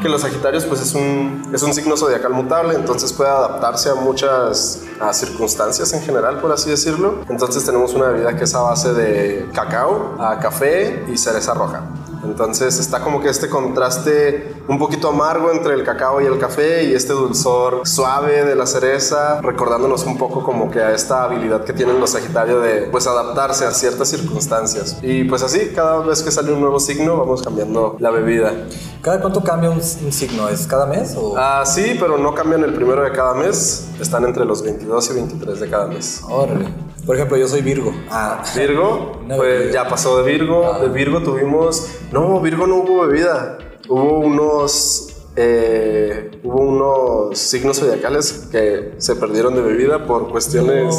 que 0.00 0.08
los 0.08 0.22
Sagitarios 0.22 0.64
pues 0.64 0.80
es 0.80 0.94
un, 0.94 1.50
es 1.54 1.62
un 1.62 1.72
signo 1.72 1.96
zodiacal 1.96 2.32
mutable, 2.32 2.74
entonces 2.74 3.12
puede 3.12 3.30
adaptarse 3.30 3.90
a 3.90 3.94
muchas 3.94 4.82
a 5.00 5.12
circunstancias 5.12 5.92
en 5.92 6.02
general, 6.02 6.40
por 6.40 6.50
así 6.50 6.70
decirlo. 6.70 7.20
Entonces 7.28 7.64
tenemos 7.64 7.94
una 7.94 8.08
bebida 8.08 8.36
que 8.36 8.44
es 8.44 8.54
a 8.54 8.62
base 8.62 8.92
de 8.92 9.48
cacao, 9.52 10.16
a 10.18 10.38
café 10.40 11.04
y 11.12 11.16
cereza 11.16 11.54
roja. 11.54 11.82
Entonces 12.32 12.78
está 12.78 13.00
como 13.00 13.20
que 13.20 13.28
este 13.28 13.50
contraste 13.50 14.54
un 14.66 14.78
poquito 14.78 15.08
amargo 15.08 15.52
entre 15.52 15.74
el 15.74 15.84
cacao 15.84 16.22
y 16.22 16.24
el 16.24 16.38
café 16.38 16.84
y 16.84 16.94
este 16.94 17.12
dulzor 17.12 17.86
suave 17.86 18.44
de 18.44 18.54
la 18.54 18.64
cereza, 18.64 19.42
recordándonos 19.42 20.04
un 20.04 20.16
poco 20.16 20.42
como 20.42 20.70
que 20.70 20.80
a 20.80 20.94
esta 20.94 21.24
habilidad 21.24 21.64
que 21.64 21.74
tienen 21.74 22.00
los 22.00 22.12
Sagitario 22.12 22.60
de 22.60 22.88
pues 22.90 23.06
adaptarse 23.06 23.66
a 23.66 23.70
ciertas 23.72 24.08
circunstancias. 24.08 24.98
Y 25.02 25.24
pues 25.24 25.42
así, 25.42 25.72
cada 25.74 25.98
vez 25.98 26.22
que 26.22 26.30
sale 26.30 26.52
un 26.52 26.60
nuevo 26.60 26.80
signo, 26.80 27.18
vamos 27.18 27.42
cambiando 27.42 27.96
la 28.00 28.10
bebida. 28.10 28.52
¿Cada 29.02 29.20
cuánto 29.20 29.42
cambia 29.42 29.70
un, 29.70 29.82
signo? 29.82 30.48
¿Es 30.48 30.66
cada 30.66 30.86
mes? 30.86 31.14
O? 31.16 31.34
Ah, 31.36 31.64
sí, 31.66 31.96
pero 32.00 32.16
no 32.16 32.34
cambian 32.34 32.64
el 32.64 32.72
primero 32.72 33.02
de 33.02 33.12
cada 33.12 33.34
mes. 33.34 33.88
Están 34.00 34.24
entre 34.24 34.44
los 34.46 34.62
22 34.62 35.10
y 35.10 35.14
23 35.14 35.60
de 35.60 35.70
cada 35.70 35.86
mes. 35.86 36.22
Órale. 36.28 36.66
Por 37.06 37.16
ejemplo, 37.16 37.36
yo 37.36 37.48
soy 37.48 37.62
Virgo. 37.62 37.92
Ah. 38.10 38.42
Virgo, 38.56 39.20
pues 39.36 39.72
ya 39.72 39.88
pasó 39.88 40.22
de 40.22 40.30
Virgo. 40.30 40.72
Ah. 40.72 40.78
De 40.80 40.88
Virgo 40.88 41.22
tuvimos. 41.22 41.88
No, 42.10 42.40
Virgo 42.40 42.66
no 42.66 42.76
hubo 42.76 43.06
bebida. 43.06 43.58
Hubo 43.88 44.20
unos. 44.20 45.08
Eh, 45.34 46.30
hubo 46.44 46.60
unos 46.60 47.38
signos 47.38 47.78
zodiacales 47.78 48.48
que 48.52 48.92
se 48.98 49.16
perdieron 49.16 49.54
de 49.54 49.62
bebida 49.62 50.04
por 50.04 50.30
cuestiones 50.30 50.94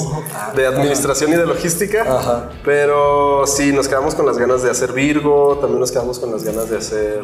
de 0.56 0.66
administración 0.66 1.32
y 1.34 1.36
de 1.36 1.46
logística. 1.46 2.50
Pero 2.66 3.46
sí, 3.46 3.72
nos 3.72 3.88
quedamos 3.88 4.16
con 4.16 4.26
las 4.26 4.38
ganas 4.38 4.64
de 4.64 4.72
hacer 4.72 4.92
Virgo. 4.92 5.60
También 5.62 5.80
nos 5.80 5.92
quedamos 5.92 6.18
con 6.18 6.32
las 6.32 6.44
ganas 6.44 6.70
de 6.70 6.78
hacer. 6.78 7.22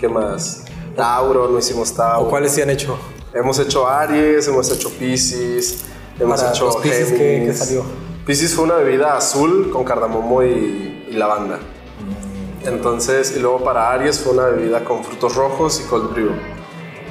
¿Qué 0.00 0.08
más? 0.08 0.64
Tauro, 0.96 1.48
no 1.48 1.58
hicimos 1.58 1.92
Tauro. 1.92 2.30
¿Cuáles 2.30 2.52
sí 2.52 2.62
han 2.62 2.70
hecho? 2.70 2.98
Hemos 3.34 3.58
hecho 3.58 3.86
Aries, 3.86 4.48
hemos 4.48 4.70
hecho 4.72 4.90
Pisces, 4.90 5.84
hemos 6.18 6.42
hecho 6.42 6.70
Pisces, 6.80 7.12
¿qué, 7.12 7.52
salió? 7.54 7.84
Pisces 8.26 8.56
fue 8.56 8.64
una 8.64 8.74
bebida 8.74 9.16
azul 9.16 9.70
con 9.70 9.84
cardamomo 9.84 10.42
y, 10.42 11.12
lavanda. 11.12 11.58
Mm. 11.58 12.66
Entonces, 12.66 13.32
y 13.36 13.38
luego 13.38 13.62
para 13.62 13.92
Aries 13.92 14.18
fue 14.18 14.32
una 14.32 14.46
bebida 14.46 14.84
con 14.84 15.04
frutos 15.04 15.36
rojos 15.36 15.80
y 15.80 15.88
cold 15.88 16.12
brew. 16.12 16.32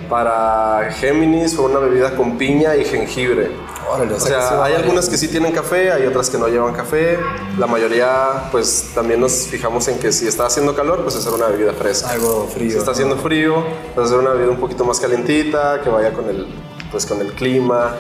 Para 0.10 0.92
Géminis 0.92 1.56
fue 1.56 1.66
una 1.66 1.80
bebida 1.80 2.18
con 2.18 2.38
piña 2.38 2.76
y 2.76 2.84
jengibre. 2.84 3.50
o, 3.90 4.20
sea, 4.20 4.62
hay 4.62 4.74
algunas 4.74 5.08
que 5.08 5.18
sí 5.18 5.30
tienen 5.30 5.54
café, 5.54 5.94
hay 5.94 6.06
otras 6.06 6.30
que 6.30 6.38
no 6.38 6.50
llevan 6.50 6.74
café. 6.74 7.18
La 7.58 7.66
mayoría, 7.66 8.50
pues 8.52 8.92
también 8.94 9.22
nos 9.22 9.48
fijamos 9.48 9.88
en 9.88 9.98
que 9.98 10.12
si 10.12 10.28
está 10.28 10.46
haciendo 10.46 10.76
calor, 10.76 11.02
pues 11.02 11.16
hacer 11.16 11.32
una 11.32 11.48
bebida 11.48 11.72
fresca. 11.72 12.10
Algo 12.10 12.46
frío. 12.54 12.72
Si 12.72 12.78
está 12.78 12.92
haciendo 12.92 13.16
frío, 13.16 13.64
pues 13.96 14.08
hacer 14.08 14.20
una 14.20 14.32
bebida 14.32 14.52
un 14.52 14.60
poquito 14.60 14.84
más 14.84 15.00
calentita, 15.00 15.80
que 15.82 15.90
vaya 15.90 16.12
con 16.12 16.30
el, 16.30 16.46
pues 16.92 17.06
con 17.06 17.22
el 17.22 17.32
clima 17.32 17.96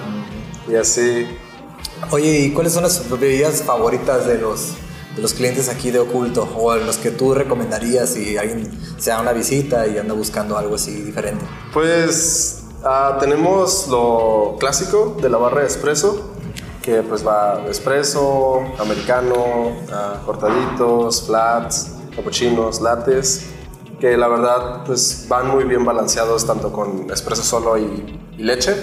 y 0.67 0.75
así. 0.75 1.25
Oye, 2.11 2.39
¿y 2.39 2.51
cuáles 2.51 2.73
son 2.73 2.83
las 2.83 3.09
bebidas 3.09 3.63
favoritas 3.63 4.27
de 4.27 4.37
los, 4.37 4.73
de 5.15 5.21
los 5.21 5.33
clientes 5.33 5.69
aquí 5.69 5.91
de 5.91 5.99
Oculto? 5.99 6.47
O 6.55 6.75
los 6.75 6.97
que 6.97 7.11
tú 7.11 7.33
recomendarías 7.33 8.09
si 8.09 8.37
alguien 8.37 8.69
se 8.97 9.09
da 9.09 9.21
una 9.21 9.33
visita 9.33 9.87
y 9.87 9.97
anda 9.97 10.13
buscando 10.13 10.57
algo 10.57 10.75
así 10.75 10.91
diferente. 10.91 11.45
Pues 11.73 12.63
ah, 12.83 13.17
tenemos 13.19 13.87
lo 13.89 14.57
clásico 14.59 15.17
de 15.21 15.29
la 15.29 15.37
barra 15.37 15.61
de 15.61 15.67
espresso, 15.67 16.31
que 16.81 17.01
pues 17.01 17.25
va 17.25 17.65
espresso, 17.69 18.61
americano, 18.79 19.73
ah, 19.91 20.21
cortaditos, 20.25 21.23
flats, 21.25 21.91
cappuccinos, 22.15 22.81
lattes, 22.81 23.47
que 23.99 24.15
la 24.15 24.27
verdad 24.27 24.83
pues 24.85 25.25
van 25.27 25.49
muy 25.49 25.63
bien 25.63 25.83
balanceados 25.83 26.45
tanto 26.45 26.71
con 26.71 27.09
espresso 27.11 27.43
solo 27.43 27.77
y 27.77 28.19
leche 28.37 28.75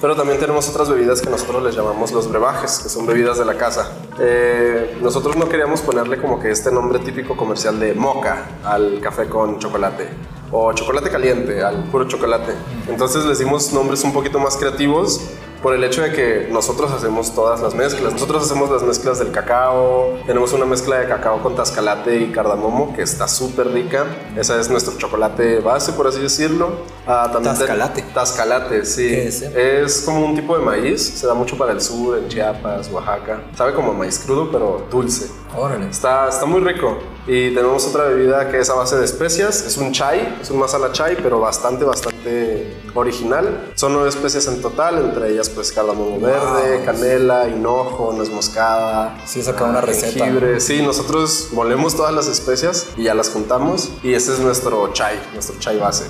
pero 0.00 0.16
también 0.16 0.38
tenemos 0.38 0.68
otras 0.68 0.88
bebidas 0.88 1.20
que 1.20 1.28
nosotros 1.28 1.62
les 1.62 1.74
llamamos 1.74 2.10
los 2.12 2.28
brebajes, 2.28 2.78
que 2.78 2.88
son 2.88 3.06
bebidas 3.06 3.38
de 3.38 3.44
la 3.44 3.56
casa. 3.56 3.92
Eh, 4.18 4.98
nosotros 5.02 5.36
no 5.36 5.48
queríamos 5.48 5.82
ponerle 5.82 6.18
como 6.18 6.40
que 6.40 6.50
este 6.50 6.72
nombre 6.72 6.98
típico 7.00 7.36
comercial 7.36 7.78
de 7.78 7.94
moca 7.94 8.46
al 8.64 9.00
café 9.00 9.28
con 9.28 9.58
chocolate 9.58 10.08
o 10.50 10.72
chocolate 10.72 11.10
caliente 11.10 11.62
al 11.62 11.84
puro 11.84 12.08
chocolate. 12.08 12.52
Entonces 12.88 13.24
les 13.26 13.38
dimos 13.38 13.72
nombres 13.72 14.02
un 14.02 14.12
poquito 14.12 14.38
más 14.38 14.56
creativos 14.56 15.20
por 15.62 15.74
el 15.74 15.84
hecho 15.84 16.02
de 16.02 16.12
que 16.12 16.48
nosotros 16.50 16.90
hacemos 16.92 17.34
todas 17.34 17.60
las 17.60 17.74
mezclas. 17.74 18.12
Nosotros 18.12 18.44
hacemos 18.44 18.70
las 18.70 18.82
mezclas 18.82 19.18
del 19.18 19.30
cacao, 19.30 20.18
tenemos 20.26 20.52
una 20.52 20.64
mezcla 20.64 20.98
de 20.98 21.08
cacao 21.08 21.42
con 21.42 21.54
tascalate 21.54 22.20
y 22.20 22.30
cardamomo 22.30 22.94
que 22.94 23.02
está 23.02 23.28
súper 23.28 23.68
rica. 23.68 24.06
Esa 24.36 24.58
es 24.58 24.70
nuestro 24.70 24.96
chocolate 24.96 25.60
base, 25.60 25.92
por 25.92 26.06
así 26.06 26.20
decirlo. 26.20 26.70
Ah, 27.06 27.30
tascalate. 27.42 28.02
tascalate, 28.14 28.84
sí. 28.84 29.14
es? 29.14 29.42
es? 29.42 30.02
como 30.02 30.24
un 30.24 30.34
tipo 30.34 30.56
de 30.56 30.64
maíz, 30.64 31.02
se 31.02 31.26
da 31.26 31.34
mucho 31.34 31.56
para 31.56 31.72
el 31.72 31.80
sur, 31.80 32.18
en 32.18 32.28
Chiapas, 32.28 32.90
Oaxaca. 32.90 33.42
Sabe 33.56 33.74
como 33.74 33.92
maíz 33.92 34.18
crudo, 34.18 34.50
pero 34.50 34.86
dulce. 34.90 35.39
Órale. 35.56 35.88
Está, 35.88 36.28
está 36.28 36.46
muy 36.46 36.60
rico. 36.60 36.98
Y 37.26 37.54
tenemos 37.54 37.86
otra 37.86 38.04
bebida 38.04 38.50
que 38.50 38.58
es 38.58 38.70
a 38.70 38.74
base 38.74 38.96
de 38.96 39.04
especias. 39.04 39.62
Es 39.62 39.76
un 39.76 39.92
chai, 39.92 40.38
es 40.40 40.50
un 40.50 40.58
masala 40.58 40.92
chai, 40.92 41.16
pero 41.22 41.40
bastante, 41.40 41.84
bastante 41.84 42.76
original. 42.94 43.70
Son 43.74 43.92
nueve 43.92 44.08
especias 44.08 44.46
en 44.46 44.60
total, 44.60 44.98
entre 44.98 45.30
ellas 45.30 45.48
pues 45.48 45.72
cardamomo 45.72 46.18
verde, 46.20 46.84
canela, 46.84 47.48
hinojo, 47.48 48.12
nuez 48.12 48.30
moscada. 48.30 49.16
Sí, 49.26 49.42
saca 49.42 49.64
una 49.64 49.80
receta. 49.80 50.26
Sí, 50.58 50.82
nosotros 50.82 51.48
molemos 51.52 51.94
todas 51.94 52.14
las 52.14 52.26
especias 52.26 52.88
y 52.96 53.04
ya 53.04 53.14
las 53.14 53.30
juntamos. 53.30 53.90
Y 54.02 54.14
ese 54.14 54.32
es 54.32 54.40
nuestro 54.40 54.92
chai, 54.92 55.20
nuestro 55.32 55.58
chai 55.58 55.78
base. 55.78 56.06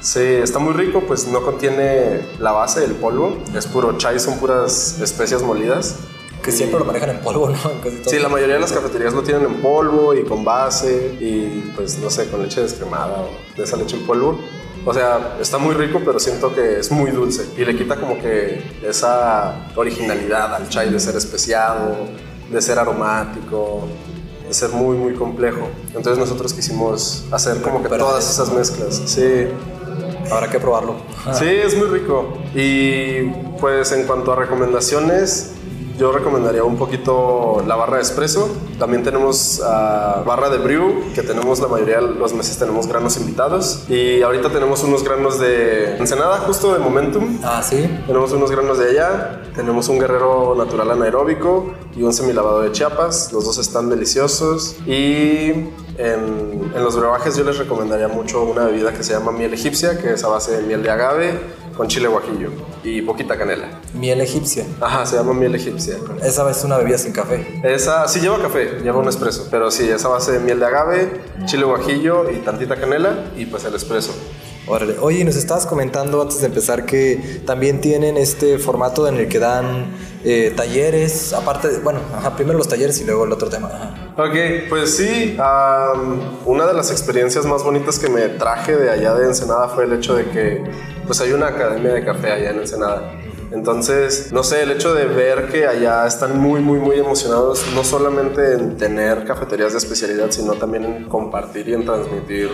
Sí, 0.00 0.20
está 0.20 0.58
muy 0.58 0.72
rico, 0.72 1.02
pues 1.06 1.26
no 1.28 1.42
contiene 1.42 2.26
la 2.38 2.52
base, 2.52 2.84
el 2.84 2.92
polvo. 2.92 3.36
Es 3.54 3.66
puro 3.66 3.98
chai, 3.98 4.18
son 4.18 4.38
puras 4.38 4.98
especias 5.00 5.42
molidas. 5.42 5.96
Que 6.42 6.50
siempre 6.50 6.78
lo 6.78 6.84
manejan 6.84 7.10
en 7.10 7.20
polvo, 7.20 7.50
¿no? 7.50 7.56
sí, 8.04 8.18
la 8.18 8.28
mayoría 8.28 8.56
de 8.56 8.60
las 8.60 8.72
cafeterías 8.72 9.14
lo 9.14 9.22
tienen 9.22 9.44
en 9.44 9.62
polvo 9.62 10.12
y 10.12 10.24
con 10.24 10.44
base 10.44 11.16
y 11.20 11.72
pues 11.76 11.98
no 11.98 12.10
sé, 12.10 12.28
con 12.28 12.42
leche 12.42 12.60
descremada 12.60 13.22
o 13.22 13.56
de 13.56 13.62
esa 13.62 13.76
leche 13.76 13.96
en 13.96 14.04
polvo. 14.04 14.38
O 14.84 14.92
sea, 14.92 15.36
está 15.40 15.58
muy 15.58 15.74
rico, 15.74 16.00
pero 16.04 16.18
siento 16.18 16.52
que 16.52 16.80
es 16.80 16.90
muy 16.90 17.12
dulce 17.12 17.46
y 17.56 17.64
le 17.64 17.76
quita 17.76 17.96
como 17.96 18.18
que 18.18 18.60
esa 18.82 19.68
originalidad 19.76 20.54
al 20.56 20.68
chai 20.68 20.90
de 20.90 20.98
ser 20.98 21.14
especiado, 21.16 21.96
de 22.50 22.60
ser 22.60 22.80
aromático, 22.80 23.86
de 24.48 24.52
ser 24.52 24.70
muy, 24.70 24.96
muy 24.96 25.14
complejo. 25.14 25.68
Entonces 25.86 26.18
nosotros 26.18 26.52
quisimos 26.52 27.24
hacer 27.30 27.62
como 27.62 27.82
que 27.82 27.88
todas 27.88 28.28
esas 28.28 28.52
mezclas. 28.52 29.00
Sí. 29.06 29.46
Habrá 30.30 30.50
que 30.50 30.58
probarlo. 30.58 30.96
Sí, 31.32 31.46
es 31.46 31.76
muy 31.76 31.86
rico. 31.86 32.38
Y 32.54 33.28
pues 33.60 33.92
en 33.92 34.06
cuanto 34.06 34.32
a 34.32 34.36
recomendaciones, 34.36 35.52
yo 35.98 36.12
recomendaría 36.12 36.64
un 36.64 36.76
poquito 36.76 37.62
la 37.66 37.76
barra 37.76 37.96
de 37.96 38.02
espresso. 38.02 38.48
También 38.78 39.02
tenemos 39.02 39.60
uh, 39.60 40.24
barra 40.24 40.50
de 40.50 40.58
brew, 40.58 41.12
que 41.14 41.22
tenemos 41.22 41.60
la 41.60 41.68
mayoría 41.68 41.96
de 41.96 42.14
los 42.14 42.32
meses 42.32 42.58
tenemos 42.58 42.86
granos 42.86 43.16
invitados. 43.16 43.84
Y 43.88 44.22
ahorita 44.22 44.50
tenemos 44.50 44.82
unos 44.84 45.04
granos 45.04 45.38
de 45.38 45.96
Ensenada, 45.98 46.38
justo 46.38 46.72
de 46.72 46.78
Momentum. 46.78 47.38
Ah, 47.42 47.62
sí. 47.62 47.88
Tenemos 48.06 48.32
unos 48.32 48.50
granos 48.50 48.78
de 48.78 48.90
allá. 48.90 49.42
Tenemos 49.54 49.88
un 49.88 49.98
guerrero 49.98 50.54
natural 50.56 50.90
anaeróbico 50.90 51.74
y 51.94 52.02
un 52.02 52.12
semilavado 52.12 52.62
de 52.62 52.72
Chiapas. 52.72 53.32
Los 53.32 53.44
dos 53.44 53.58
están 53.58 53.90
deliciosos. 53.90 54.76
Y 54.86 55.50
en, 55.98 56.72
en 56.74 56.82
los 56.82 56.98
brebajes 56.98 57.36
yo 57.36 57.44
les 57.44 57.58
recomendaría 57.58 58.08
mucho 58.08 58.42
una 58.42 58.64
bebida 58.64 58.92
que 58.92 59.02
se 59.02 59.12
llama 59.12 59.32
miel 59.32 59.52
egipcia, 59.52 59.98
que 59.98 60.14
es 60.14 60.24
a 60.24 60.28
base 60.28 60.56
de 60.56 60.62
miel 60.62 60.82
de 60.82 60.90
agave 60.90 61.61
con 61.76 61.88
chile 61.88 62.08
guajillo 62.08 62.50
y 62.84 63.02
poquita 63.02 63.36
canela. 63.38 63.80
Miel 63.94 64.20
egipcia. 64.20 64.64
Ajá, 64.80 65.06
se 65.06 65.16
llama 65.16 65.32
miel 65.32 65.54
egipcia. 65.54 65.96
Esa 66.22 66.50
es 66.50 66.64
una 66.64 66.76
bebida 66.78 66.98
sin 66.98 67.12
café. 67.12 67.60
Esa 67.64 68.06
sí 68.08 68.20
lleva 68.20 68.40
café, 68.40 68.80
lleva 68.82 68.98
un 68.98 69.08
espresso, 69.08 69.48
pero 69.50 69.70
sí, 69.70 69.88
esa 69.88 70.08
base 70.08 70.32
de 70.32 70.40
miel 70.40 70.58
de 70.60 70.66
agave, 70.66 71.20
chile 71.46 71.64
guajillo 71.64 72.30
y 72.30 72.36
tantita 72.38 72.76
canela 72.76 73.24
y 73.36 73.46
pues 73.46 73.64
el 73.64 73.74
espresso. 73.74 74.12
Órale. 74.66 74.96
Oye, 75.00 75.24
nos 75.24 75.34
estabas 75.34 75.66
comentando 75.66 76.22
antes 76.22 76.40
de 76.40 76.46
empezar 76.46 76.86
que 76.86 77.42
también 77.44 77.80
tienen 77.80 78.16
este 78.16 78.58
formato 78.58 79.08
en 79.08 79.16
el 79.16 79.28
que 79.28 79.40
dan 79.40 79.86
eh, 80.24 80.52
talleres, 80.56 81.32
aparte, 81.32 81.68
de, 81.68 81.78
bueno, 81.80 81.98
primero 82.36 82.58
los 82.58 82.68
talleres 82.68 83.00
y 83.00 83.04
luego 83.04 83.24
el 83.24 83.32
otro 83.32 83.48
tema. 83.48 84.12
Ok, 84.16 84.68
pues 84.68 84.96
sí, 84.96 85.36
una 86.46 86.66
de 86.66 86.74
las 86.74 86.92
experiencias 86.92 87.44
más 87.44 87.64
bonitas 87.64 87.98
que 87.98 88.08
me 88.08 88.28
traje 88.28 88.76
de 88.76 88.88
allá 88.88 89.14
de 89.14 89.26
Ensenada 89.26 89.68
fue 89.68 89.84
el 89.84 89.94
hecho 89.94 90.14
de 90.14 90.30
que 90.30 90.62
pues 91.06 91.20
hay 91.20 91.32
una 91.32 91.48
academia 91.48 91.92
de 91.92 92.04
café 92.04 92.32
allá 92.32 92.50
en 92.50 92.58
Ensenada. 92.58 93.12
Entonces, 93.52 94.32
no 94.32 94.42
sé, 94.42 94.62
el 94.62 94.70
hecho 94.70 94.94
de 94.94 95.04
ver 95.04 95.48
que 95.48 95.66
allá 95.66 96.06
están 96.06 96.40
muy, 96.40 96.60
muy, 96.60 96.78
muy 96.78 96.98
emocionados, 96.98 97.62
no 97.74 97.84
solamente 97.84 98.54
en 98.54 98.78
tener 98.78 99.24
cafeterías 99.24 99.72
de 99.72 99.78
especialidad, 99.78 100.30
sino 100.30 100.54
también 100.54 100.84
en 100.84 101.04
compartir 101.04 101.68
y 101.68 101.74
en 101.74 101.84
transmitir 101.84 102.50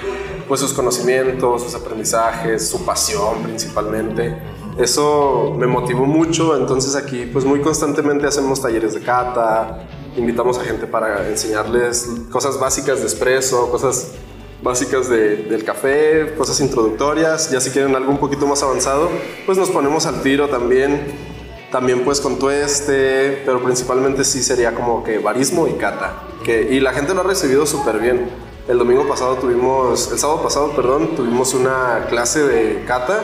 pues 0.49 0.61
sus 0.61 0.73
conocimientos, 0.73 1.62
sus 1.62 1.75
aprendizajes, 1.76 2.69
su 2.69 2.85
pasión 2.85 3.45
principalmente. 3.45 4.37
Eso 4.76 5.55
me 5.57 5.67
motivó 5.67 6.05
mucho, 6.05 6.57
entonces 6.57 6.97
aquí 6.97 7.28
pues 7.33 7.45
muy 7.45 7.61
constantemente 7.61 8.26
hacemos 8.26 8.61
talleres 8.61 8.95
de 8.95 9.00
cata, 9.00 9.87
invitamos 10.17 10.59
a 10.59 10.64
gente 10.64 10.87
para 10.87 11.28
enseñarles 11.28 12.09
cosas 12.31 12.59
básicas 12.59 13.00
de 13.00 13.07
espresso, 13.07 13.71
cosas 13.71 14.12
básicas 14.62 15.08
del 15.08 15.64
café, 15.64 16.34
cosas 16.36 16.60
introductorias. 16.60 17.50
Ya 17.50 17.60
si 17.60 17.70
quieren 17.70 17.94
algo 17.94 18.10
un 18.10 18.18
poquito 18.18 18.46
más 18.46 18.62
avanzado, 18.62 19.10
pues 19.46 19.58
nos 19.58 19.70
ponemos 19.70 20.06
al 20.06 20.22
tiro 20.22 20.48
también. 20.48 21.28
También 21.70 22.02
pues 22.02 22.20
con 22.20 22.38
tueste, 22.38 23.42
pero 23.44 23.62
principalmente 23.62 24.24
sí 24.24 24.42
sería 24.42 24.74
como 24.74 25.04
que 25.04 25.18
barismo 25.18 25.68
y 25.68 25.72
cata. 25.72 26.22
Que, 26.42 26.74
y 26.74 26.80
la 26.80 26.92
gente 26.92 27.12
lo 27.14 27.20
ha 27.20 27.24
recibido 27.24 27.66
súper 27.66 27.98
bien. 27.98 28.30
El 28.68 28.78
domingo 28.78 29.06
pasado 29.06 29.36
tuvimos, 29.36 30.10
el 30.12 30.18
sábado 30.18 30.42
pasado, 30.42 30.72
perdón, 30.74 31.14
tuvimos 31.14 31.52
una 31.54 32.06
clase 32.08 32.42
de 32.42 32.84
cata 32.86 33.22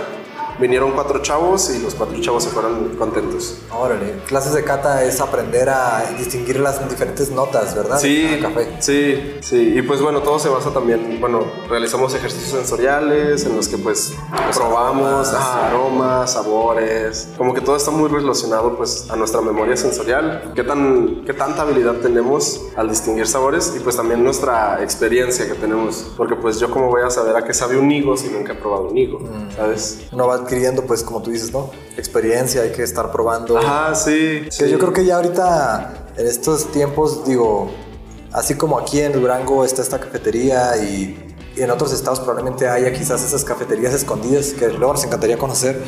vinieron 0.58 0.92
cuatro 0.92 1.20
chavos 1.22 1.70
y 1.70 1.82
los 1.82 1.94
cuatro 1.94 2.20
chavos 2.20 2.44
se 2.44 2.50
fueron 2.50 2.96
contentos. 2.96 3.58
Órale, 3.70 4.20
clases 4.26 4.54
de 4.54 4.64
cata 4.64 5.04
es 5.04 5.20
aprender 5.20 5.68
a 5.68 6.04
distinguir 6.18 6.60
las 6.60 6.88
diferentes 6.88 7.30
notas, 7.30 7.74
¿verdad? 7.74 7.98
Sí, 7.98 8.38
café. 8.40 8.76
sí, 8.80 9.36
sí. 9.40 9.74
Y 9.76 9.82
pues 9.82 10.00
bueno, 10.00 10.20
todo 10.20 10.38
se 10.38 10.48
basa 10.48 10.70
también, 10.70 11.18
bueno, 11.20 11.44
realizamos 11.68 12.14
ejercicios 12.14 12.50
sensoriales 12.50 13.44
en 13.44 13.56
los 13.56 13.68
que 13.68 13.78
pues 13.78 14.14
probamos 14.54 15.32
aromas, 15.32 16.32
sabores, 16.32 17.28
como 17.36 17.54
que 17.54 17.60
todo 17.60 17.76
está 17.76 17.90
muy 17.90 18.08
relacionado 18.08 18.76
pues 18.76 19.10
a 19.10 19.16
nuestra 19.16 19.40
memoria 19.40 19.76
sensorial, 19.76 20.52
qué, 20.54 20.62
tan, 20.62 21.24
qué 21.24 21.32
tanta 21.32 21.62
habilidad 21.62 21.94
tenemos 21.94 22.62
al 22.76 22.88
distinguir 22.88 23.26
sabores 23.26 23.74
y 23.76 23.80
pues 23.80 23.96
también 23.96 24.22
nuestra 24.22 24.82
experiencia 24.82 25.46
que 25.46 25.54
tenemos, 25.54 26.12
porque 26.16 26.36
pues 26.36 26.58
yo 26.60 26.70
como 26.70 26.88
voy 26.88 27.02
a 27.02 27.10
saber 27.10 27.36
a 27.36 27.44
qué 27.44 27.54
sabe 27.54 27.78
un 27.78 27.90
higo 27.90 28.16
si 28.16 28.28
nunca 28.28 28.52
he 28.52 28.56
probado 28.56 28.88
un 28.88 28.96
higo, 28.96 29.20
mm. 29.20 29.56
¿sabes? 29.56 30.08
No 30.12 30.26
va 30.26 30.43
adquiriendo, 30.44 30.82
pues 30.84 31.02
como 31.02 31.22
tú 31.22 31.30
dices, 31.30 31.52
¿no? 31.52 31.70
Experiencia, 31.96 32.62
hay 32.62 32.72
que 32.72 32.82
estar 32.82 33.10
probando. 33.10 33.58
Ajá, 33.58 33.94
sí. 33.94 34.46
sí. 34.50 34.68
Yo 34.68 34.78
creo 34.78 34.92
que 34.92 35.04
ya 35.04 35.16
ahorita, 35.16 36.08
en 36.16 36.26
estos 36.26 36.70
tiempos, 36.72 37.24
digo, 37.24 37.70
así 38.32 38.54
como 38.54 38.78
aquí 38.78 39.00
en 39.00 39.12
Durango 39.12 39.64
está 39.64 39.80
esta 39.82 39.98
cafetería 39.98 40.76
y, 40.76 41.30
en 41.56 41.70
otros 41.70 41.92
estados 41.92 42.18
probablemente 42.18 42.66
haya 42.66 42.92
quizás 42.92 43.22
esas 43.22 43.44
cafeterías 43.44 43.94
escondidas 43.94 44.54
que 44.54 44.66
luego 44.70 44.92
nos 44.92 45.04
encantaría 45.04 45.38
conocer. 45.38 45.80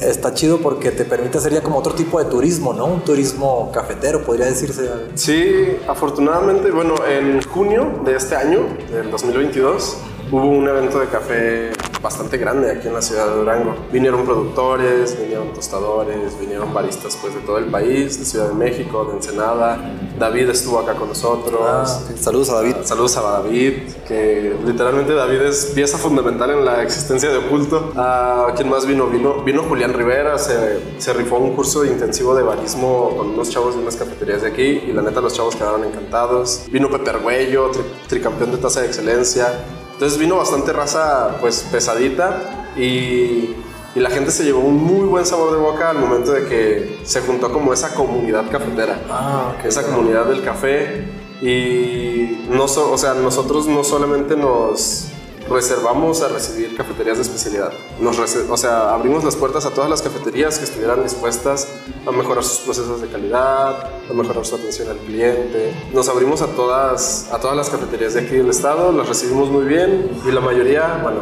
Está 0.00 0.34
chido 0.34 0.58
porque 0.58 0.90
te 0.90 1.04
permite 1.04 1.38
hacer 1.38 1.52
ya 1.52 1.62
como 1.62 1.78
otro 1.78 1.94
tipo 1.94 2.18
de 2.18 2.24
turismo, 2.24 2.72
¿no? 2.72 2.86
Un 2.86 3.02
turismo 3.02 3.70
cafetero, 3.72 4.24
podría 4.24 4.46
decirse. 4.46 4.90
Sí, 5.14 5.78
afortunadamente, 5.86 6.72
bueno, 6.72 6.96
en 7.06 7.40
junio 7.42 8.02
de 8.04 8.16
este 8.16 8.34
año, 8.34 8.66
del 8.90 9.10
2022, 9.12 9.96
hubo 10.30 10.44
un 10.44 10.68
evento 10.68 10.98
de 10.98 11.06
café 11.06 11.70
bastante 12.02 12.38
grande 12.38 12.70
aquí 12.70 12.88
en 12.88 12.94
la 12.94 13.02
ciudad 13.02 13.26
de 13.26 13.36
Durango. 13.36 13.74
Vinieron 13.92 14.24
productores, 14.24 15.18
vinieron 15.20 15.52
tostadores, 15.52 16.38
vinieron 16.38 16.72
baristas 16.72 17.18
pues 17.20 17.34
de 17.34 17.40
todo 17.40 17.58
el 17.58 17.66
país, 17.66 18.18
de 18.18 18.24
Ciudad 18.24 18.48
de 18.48 18.54
México, 18.54 19.04
de 19.06 19.14
Ensenada. 19.16 19.78
David 20.18 20.50
estuvo 20.50 20.78
acá 20.78 20.94
con 20.94 21.08
nosotros. 21.08 21.60
Ah, 21.62 21.84
saludos 22.18 22.50
a 22.50 22.54
David. 22.56 22.76
Saludos 22.84 23.16
a 23.16 23.22
David, 23.22 23.74
que 24.06 24.56
literalmente 24.64 25.14
David 25.14 25.42
es 25.42 25.72
pieza 25.74 25.98
fundamental 25.98 26.50
en 26.50 26.64
la 26.64 26.82
existencia 26.82 27.28
de 27.30 27.38
Oculto. 27.38 27.92
¿A 27.96 28.52
quién 28.54 28.68
más 28.68 28.86
vino? 28.86 29.06
Vino, 29.08 29.42
vino 29.42 29.62
Julián 29.64 29.92
Rivera, 29.92 30.38
se, 30.38 30.80
se 30.98 31.12
rifó 31.12 31.38
un 31.38 31.54
curso 31.54 31.84
intensivo 31.84 32.34
de 32.34 32.42
barismo 32.42 33.16
con 33.16 33.30
unos 33.30 33.50
chavos 33.50 33.74
de 33.74 33.82
unas 33.82 33.96
cafeterías 33.96 34.42
de 34.42 34.48
aquí 34.48 34.62
y 34.62 34.92
la 34.92 35.02
neta 35.02 35.20
los 35.20 35.34
chavos 35.34 35.56
quedaron 35.56 35.84
encantados. 35.84 36.66
Vino 36.70 36.88
Pepe 36.90 37.10
Arguello, 37.10 37.70
tricampeón 38.08 38.52
de 38.52 38.58
tasa 38.58 38.80
de 38.82 38.86
excelencia. 38.86 39.48
Entonces 39.96 40.18
vino 40.18 40.36
bastante 40.36 40.74
raza 40.74 41.38
pues 41.40 41.66
pesadita 41.72 42.68
y, 42.76 43.54
y, 43.94 44.00
la 44.00 44.10
gente 44.10 44.30
se 44.30 44.44
llevó 44.44 44.60
un 44.60 44.76
muy 44.76 45.06
buen 45.06 45.24
sabor 45.24 45.52
de 45.52 45.58
boca 45.58 45.88
al 45.88 45.98
momento 45.98 46.32
de 46.32 46.44
que 46.44 47.00
se 47.04 47.22
juntó 47.22 47.50
como 47.50 47.72
esa 47.72 47.94
comunidad 47.94 48.50
cafetera. 48.50 49.00
Ah, 49.08 49.54
Esa 49.64 49.84
comunidad 49.84 50.26
del 50.26 50.44
café 50.44 51.08
y 51.40 52.46
no 52.50 52.64
o 52.64 52.98
sea, 52.98 53.14
nosotros 53.14 53.66
no 53.68 53.84
solamente 53.84 54.36
nos 54.36 55.08
reservamos 55.48 56.22
a 56.22 56.28
recibir 56.28 56.76
cafeterías 56.76 57.16
de 57.16 57.22
especialidad. 57.22 57.72
Nos 58.00 58.18
o 58.18 58.56
sea, 58.56 58.94
abrimos 58.94 59.24
las 59.24 59.36
puertas 59.36 59.66
a 59.66 59.70
todas 59.70 59.88
las 59.88 60.02
cafeterías 60.02 60.58
que 60.58 60.64
estuvieran 60.64 61.02
dispuestas 61.02 61.68
a 62.06 62.10
mejorar 62.10 62.42
sus 62.42 62.58
procesos 62.58 63.00
de 63.00 63.08
calidad, 63.08 63.90
a 64.08 64.12
mejorar 64.12 64.44
su 64.44 64.56
atención 64.56 64.88
al 64.88 64.98
cliente. 64.98 65.74
Nos 65.92 66.08
abrimos 66.08 66.42
a 66.42 66.48
todas, 66.48 67.28
a 67.32 67.38
todas 67.38 67.56
las 67.56 67.70
cafeterías 67.70 68.14
de 68.14 68.20
aquí 68.20 68.36
del 68.36 68.50
estado, 68.50 68.92
las 68.92 69.08
recibimos 69.08 69.50
muy 69.50 69.64
bien 69.64 70.10
y 70.26 70.32
la 70.32 70.40
mayoría, 70.40 71.00
bueno, 71.02 71.20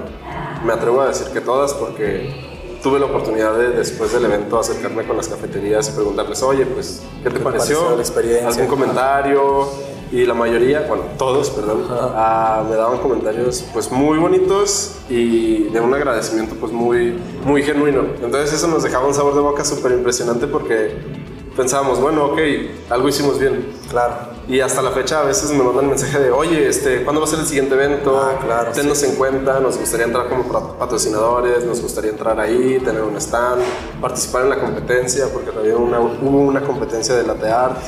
me 0.64 0.72
atrevo 0.72 1.02
a 1.02 1.08
decir 1.08 1.28
que 1.28 1.40
todas 1.40 1.74
porque 1.74 2.54
tuve 2.82 2.98
la 2.98 3.06
oportunidad 3.06 3.56
de 3.56 3.70
después 3.70 4.12
del 4.12 4.26
evento 4.26 4.58
acercarme 4.58 5.06
con 5.06 5.16
las 5.16 5.28
cafeterías 5.28 5.88
y 5.88 5.92
preguntarles, 5.92 6.42
oye, 6.42 6.66
pues, 6.66 7.02
¿qué 7.22 7.30
te, 7.30 7.40
pareció? 7.40 7.96
la 7.96 8.02
experiencia? 8.02 8.48
¿Algún 8.48 8.66
comentario? 8.66 9.93
Y 10.14 10.24
la 10.26 10.34
mayoría, 10.34 10.86
bueno, 10.86 11.02
todos, 11.18 11.50
perdón, 11.50 11.86
ah, 11.90 12.62
me 12.70 12.76
daban 12.76 12.98
comentarios 12.98 13.64
pues 13.72 13.90
muy 13.90 14.16
bonitos 14.16 14.92
y 15.10 15.64
de 15.64 15.80
un 15.80 15.92
agradecimiento 15.92 16.54
pues 16.54 16.70
muy, 16.70 17.18
muy 17.44 17.64
genuino. 17.64 18.04
Entonces 18.22 18.52
eso 18.52 18.68
nos 18.68 18.84
dejaba 18.84 19.08
un 19.08 19.14
sabor 19.14 19.34
de 19.34 19.40
boca 19.40 19.64
súper 19.64 19.90
impresionante 19.90 20.46
porque 20.46 20.94
pensábamos, 21.56 22.00
bueno, 22.00 22.26
ok, 22.26 22.38
algo 22.90 23.08
hicimos 23.08 23.40
bien. 23.40 23.66
Claro. 23.90 24.14
Y 24.48 24.60
hasta 24.60 24.82
la 24.82 24.92
fecha 24.92 25.18
a 25.18 25.24
veces 25.24 25.50
me 25.50 25.64
mandan 25.64 25.88
mensaje 25.88 26.16
de, 26.20 26.30
oye, 26.30 26.68
este, 26.68 27.02
¿cuándo 27.02 27.20
va 27.20 27.26
a 27.26 27.30
ser 27.30 27.40
el 27.40 27.46
siguiente 27.46 27.74
evento? 27.74 28.16
Ah, 28.16 28.38
claro. 28.40 28.70
Tennos 28.70 29.02
en 29.02 29.16
cuenta, 29.16 29.58
nos 29.58 29.78
gustaría 29.78 30.06
entrar 30.06 30.28
como 30.28 30.44
patrocinadores, 30.78 31.64
nos 31.64 31.80
gustaría 31.80 32.12
entrar 32.12 32.38
ahí, 32.38 32.78
tener 32.84 33.02
un 33.02 33.16
stand, 33.16 33.62
participar 34.00 34.44
en 34.44 34.50
la 34.50 34.60
competencia, 34.60 35.26
porque 35.32 35.50
también 35.50 35.74
una, 35.74 35.98
hubo 35.98 36.38
una 36.42 36.60
competencia 36.60 37.16
de 37.16 37.26
latte 37.26 37.50
art. 37.50 37.78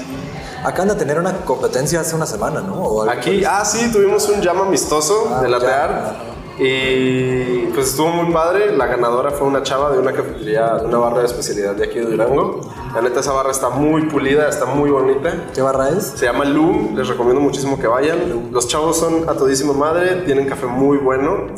Acaban 0.65 0.89
de 0.89 0.95
tener 0.95 1.19
una 1.19 1.45
competencia 1.45 2.01
hace 2.01 2.15
una 2.15 2.27
semana, 2.27 2.61
¿no? 2.61 3.03
Aquí, 3.03 3.45
ah, 3.45 3.65
sí, 3.65 3.91
tuvimos 3.93 4.29
un 4.29 4.41
llama 4.41 4.67
amistoso 4.67 5.31
ah, 5.35 5.43
de 5.43 5.49
latear. 5.49 6.37
Y 6.59 7.67
pues 7.75 7.89
estuvo 7.89 8.09
muy 8.09 8.33
padre. 8.33 8.75
La 8.77 8.87
ganadora 8.87 9.31
fue 9.31 9.47
una 9.47 9.63
chava 9.63 9.93
de 9.93 9.99
una 9.99 10.13
cafetería, 10.13 10.77
de 10.77 10.87
una 10.87 10.99
barra 10.99 11.21
de 11.21 11.27
especialidad 11.27 11.75
de 11.75 11.85
aquí 11.85 11.99
de 11.99 12.07
Durango. 12.07 12.61
La 12.95 13.03
neta, 13.03 13.21
esa 13.21 13.33
barra 13.33 13.51
está 13.51 13.69
muy 13.69 14.07
pulida, 14.07 14.49
está 14.49 14.65
muy 14.65 14.91
bonita. 14.91 15.49
¿Qué 15.55 15.61
barra 15.61 15.91
es? 15.91 16.15
Se 16.17 16.25
llama 16.25 16.47
Loom. 16.47 16.97
Les 16.97 17.09
recomiendo 17.09 17.41
muchísimo 17.41 17.79
que 17.79 17.87
vayan. 17.87 18.51
Los 18.53 18.69
chavos 18.69 18.99
son 18.99 19.29
a 19.29 19.35
todísima 19.35 19.75
madre, 19.75 20.23
tienen 20.25 20.49
café 20.49 20.67
muy 20.67 20.97
bueno 20.97 21.49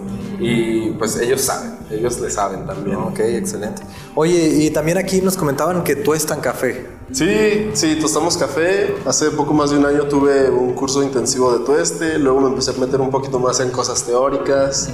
y 0.41 0.91
pues 0.93 1.19
ellos 1.21 1.41
saben, 1.41 1.79
ellos 1.91 2.21
le 2.21 2.31
saben 2.31 2.67
también. 2.67 2.97
Ok, 2.97 3.21
excelente. 3.21 3.83
Oye, 4.15 4.49
y 4.49 4.71
también 4.71 4.99
aquí 4.99 5.21
nos 5.21 5.37
comentaban 5.37 5.83
que 5.83 5.97
tuestan 5.97 6.41
café. 6.41 6.98
Sí, 7.13 7.71
sí, 7.73 7.97
tostamos 8.01 8.37
café. 8.37 8.95
Hace 9.07 9.31
poco 9.31 9.55
más 9.55 9.71
de 9.71 9.79
un 9.79 9.87
año 9.87 10.05
tuve 10.05 10.51
un 10.51 10.75
curso 10.75 11.03
intensivo 11.03 11.57
de 11.57 11.65
tueste, 11.65 12.19
luego 12.19 12.41
me 12.41 12.49
empecé 12.49 12.73
a 12.73 12.75
meter 12.75 13.01
un 13.01 13.11
poquito 13.11 13.39
más 13.39 13.61
en 13.61 13.71
cosas 13.71 14.05
teóricas. 14.05 14.91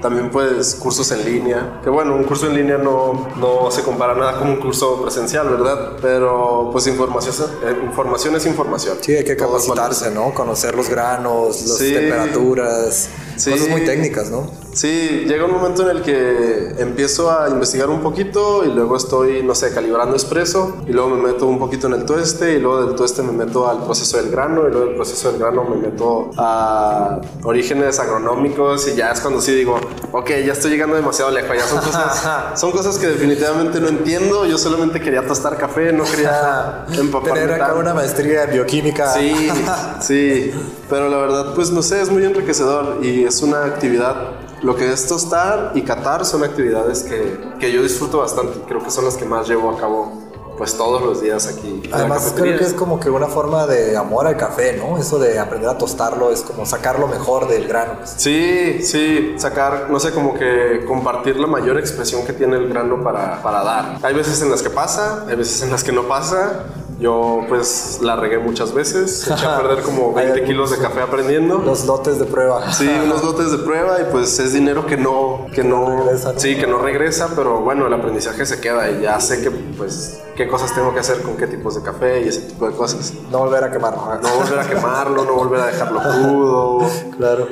También 0.00 0.30
pues 0.30 0.76
cursos 0.76 1.10
en 1.12 1.26
línea, 1.26 1.78
que 1.84 1.90
bueno, 1.90 2.16
un 2.16 2.24
curso 2.24 2.46
en 2.46 2.56
línea 2.56 2.78
no, 2.78 3.28
no 3.36 3.70
se 3.70 3.82
compara 3.82 4.14
nada 4.14 4.38
con 4.38 4.48
un 4.48 4.56
curso 4.56 5.02
presencial, 5.02 5.50
¿verdad? 5.50 5.98
Pero 6.00 6.70
pues 6.72 6.86
información, 6.86 7.50
eh, 7.62 7.76
información 7.84 8.34
es 8.34 8.46
información. 8.46 8.96
Sí, 9.02 9.14
hay 9.14 9.24
que 9.24 9.36
capacitarse, 9.36 10.10
¿no? 10.10 10.32
Conocer 10.32 10.74
los 10.74 10.88
granos, 10.88 11.66
las 11.66 11.76
temperaturas, 11.76 13.10
cosas 13.34 13.68
muy 13.68 13.84
técnicas, 13.84 14.30
¿no? 14.30 14.50
Sí, 14.72 15.24
llega 15.26 15.44
un 15.44 15.52
momento 15.52 15.88
en 15.88 15.96
el 15.96 16.02
que 16.02 16.74
empiezo 16.78 17.30
a 17.30 17.48
investigar 17.48 17.90
un 17.90 18.00
poquito 18.00 18.64
y 18.64 18.68
luego 18.68 18.96
estoy, 18.96 19.42
no 19.42 19.54
sé, 19.54 19.72
calibrando 19.74 20.14
expreso 20.14 20.76
y 20.86 20.92
luego 20.92 21.10
me 21.10 21.32
meto 21.32 21.46
un 21.46 21.58
poquito 21.58 21.88
en 21.88 21.94
el 21.94 22.04
tueste 22.04 22.54
y 22.54 22.60
luego 22.60 22.86
del 22.86 22.94
tueste 22.94 23.22
me 23.22 23.32
meto 23.32 23.68
al 23.68 23.84
proceso 23.84 24.16
del 24.18 24.30
grano 24.30 24.68
y 24.68 24.70
luego 24.70 24.86
del 24.86 24.94
proceso 24.94 25.30
del 25.32 25.40
grano 25.40 25.64
me 25.64 25.76
meto 25.76 26.30
a 26.36 27.20
orígenes 27.42 27.98
agronómicos 27.98 28.88
y 28.88 28.94
ya 28.94 29.10
es 29.10 29.20
cuando 29.20 29.40
sí 29.40 29.52
digo, 29.52 29.78
ok, 30.12 30.30
ya 30.46 30.52
estoy 30.52 30.70
llegando 30.70 30.94
demasiado 30.94 31.30
lejos, 31.30 31.56
ya 31.56 31.66
son 31.66 31.80
cosas, 31.80 32.50
son 32.60 32.70
cosas 32.70 32.98
que 32.98 33.08
definitivamente 33.08 33.80
no 33.80 33.88
entiendo, 33.88 34.46
yo 34.46 34.56
solamente 34.56 35.00
quería 35.00 35.26
tostar 35.26 35.56
café, 35.56 35.92
no 35.92 36.04
quería 36.04 36.86
empaparme 36.98 37.40
Tener 37.40 37.62
acá 37.62 37.74
una 37.74 37.94
maestría 37.94 38.44
en 38.44 38.52
bioquímica. 38.52 39.12
Sí, 39.14 39.48
sí, 40.00 40.52
pero 40.88 41.08
la 41.08 41.16
verdad 41.18 41.54
pues 41.54 41.70
no 41.70 41.82
sé, 41.82 42.00
es 42.00 42.10
muy 42.10 42.24
enriquecedor 42.24 42.98
y 43.02 43.24
es 43.24 43.42
una 43.42 43.64
actividad 43.64 44.39
lo 44.62 44.76
que 44.76 44.92
es 44.92 45.06
tostar 45.06 45.72
y 45.74 45.82
catar 45.82 46.24
son 46.24 46.44
actividades 46.44 47.02
que, 47.02 47.40
que 47.58 47.72
yo 47.72 47.82
disfruto 47.82 48.18
bastante. 48.18 48.60
Creo 48.66 48.82
que 48.82 48.90
son 48.90 49.04
las 49.04 49.16
que 49.16 49.24
más 49.24 49.48
llevo 49.48 49.70
a 49.70 49.78
cabo 49.78 50.30
pues 50.60 50.76
todos 50.76 51.00
los 51.00 51.22
días 51.22 51.46
aquí. 51.46 51.88
Además 51.90 52.34
creo 52.36 52.58
que 52.58 52.64
es 52.64 52.74
como 52.74 53.00
que 53.00 53.08
una 53.08 53.28
forma 53.28 53.66
de 53.66 53.96
amor 53.96 54.26
al 54.26 54.36
café, 54.36 54.76
¿no? 54.76 54.98
Eso 54.98 55.18
de 55.18 55.38
aprender 55.38 55.70
a 55.70 55.78
tostarlo 55.78 56.30
es 56.30 56.42
como 56.42 56.66
sacar 56.66 56.98
lo 56.98 57.08
mejor 57.08 57.48
del 57.48 57.66
grano. 57.66 58.00
Sí, 58.04 58.82
sí, 58.82 59.36
sacar, 59.38 59.86
no 59.88 59.98
sé, 59.98 60.10
como 60.12 60.34
que 60.34 60.84
compartir 60.86 61.36
la 61.36 61.46
mayor 61.46 61.78
expresión 61.78 62.26
que 62.26 62.34
tiene 62.34 62.56
el 62.56 62.68
grano 62.68 63.02
para, 63.02 63.42
para 63.42 63.64
dar. 63.64 63.98
Hay 64.02 64.12
veces 64.12 64.42
en 64.42 64.50
las 64.50 64.60
que 64.60 64.68
pasa, 64.68 65.24
hay 65.26 65.36
veces 65.36 65.62
en 65.62 65.70
las 65.70 65.82
que 65.82 65.92
no 65.92 66.06
pasa, 66.06 66.66
yo 67.00 67.46
pues 67.48 67.98
la 68.02 68.14
regué 68.16 68.38
muchas 68.38 68.74
veces, 68.74 69.26
eché 69.26 69.46
a 69.46 69.58
perder 69.58 69.82
como 69.82 70.12
20 70.14 70.44
kilos 70.44 70.70
de 70.70 70.78
café 70.78 71.00
aprendiendo. 71.00 71.58
Los 71.58 71.86
lotes 71.86 72.18
de 72.18 72.26
prueba. 72.26 72.72
Sí, 72.72 72.88
unos 73.04 73.24
lotes 73.24 73.50
de 73.50 73.58
prueba 73.58 73.98
y 74.00 74.04
pues 74.12 74.38
es 74.38 74.52
dinero 74.52 74.86
que 74.86 74.96
no, 74.96 75.46
que 75.54 75.64
no, 75.64 76.04
regresa, 76.04 76.34
sí, 76.36 76.56
que 76.56 76.66
no 76.66 76.78
regresa, 76.78 77.30
pero 77.34 77.60
bueno, 77.60 77.86
el 77.86 77.94
aprendizaje 77.94 78.44
se 78.44 78.60
queda 78.60 78.90
y 78.90 79.02
ya 79.02 79.18
sé 79.20 79.40
que 79.42 79.50
pues 79.50 80.20
qué 80.36 80.46
cosas 80.46 80.74
tengo 80.74 80.92
que 80.92 81.00
hacer 81.00 81.22
con 81.22 81.36
qué 81.36 81.46
tipos 81.46 81.74
de 81.74 81.82
café 81.82 82.22
y 82.22 82.28
ese 82.28 82.42
tipo 82.42 82.68
de 82.68 82.76
cosas. 82.76 83.14
No 83.30 83.38
volver 83.38 83.64
a 83.64 83.70
quemarlo. 83.70 84.02
No 84.22 84.34
volver 84.36 84.58
a 84.58 84.68
quemarlo, 84.68 85.24
no 85.24 85.34
volver 85.34 85.60
a 85.60 85.66
dejarlo 85.66 86.00
crudo. 86.00 86.80
Claro. 87.16 87.48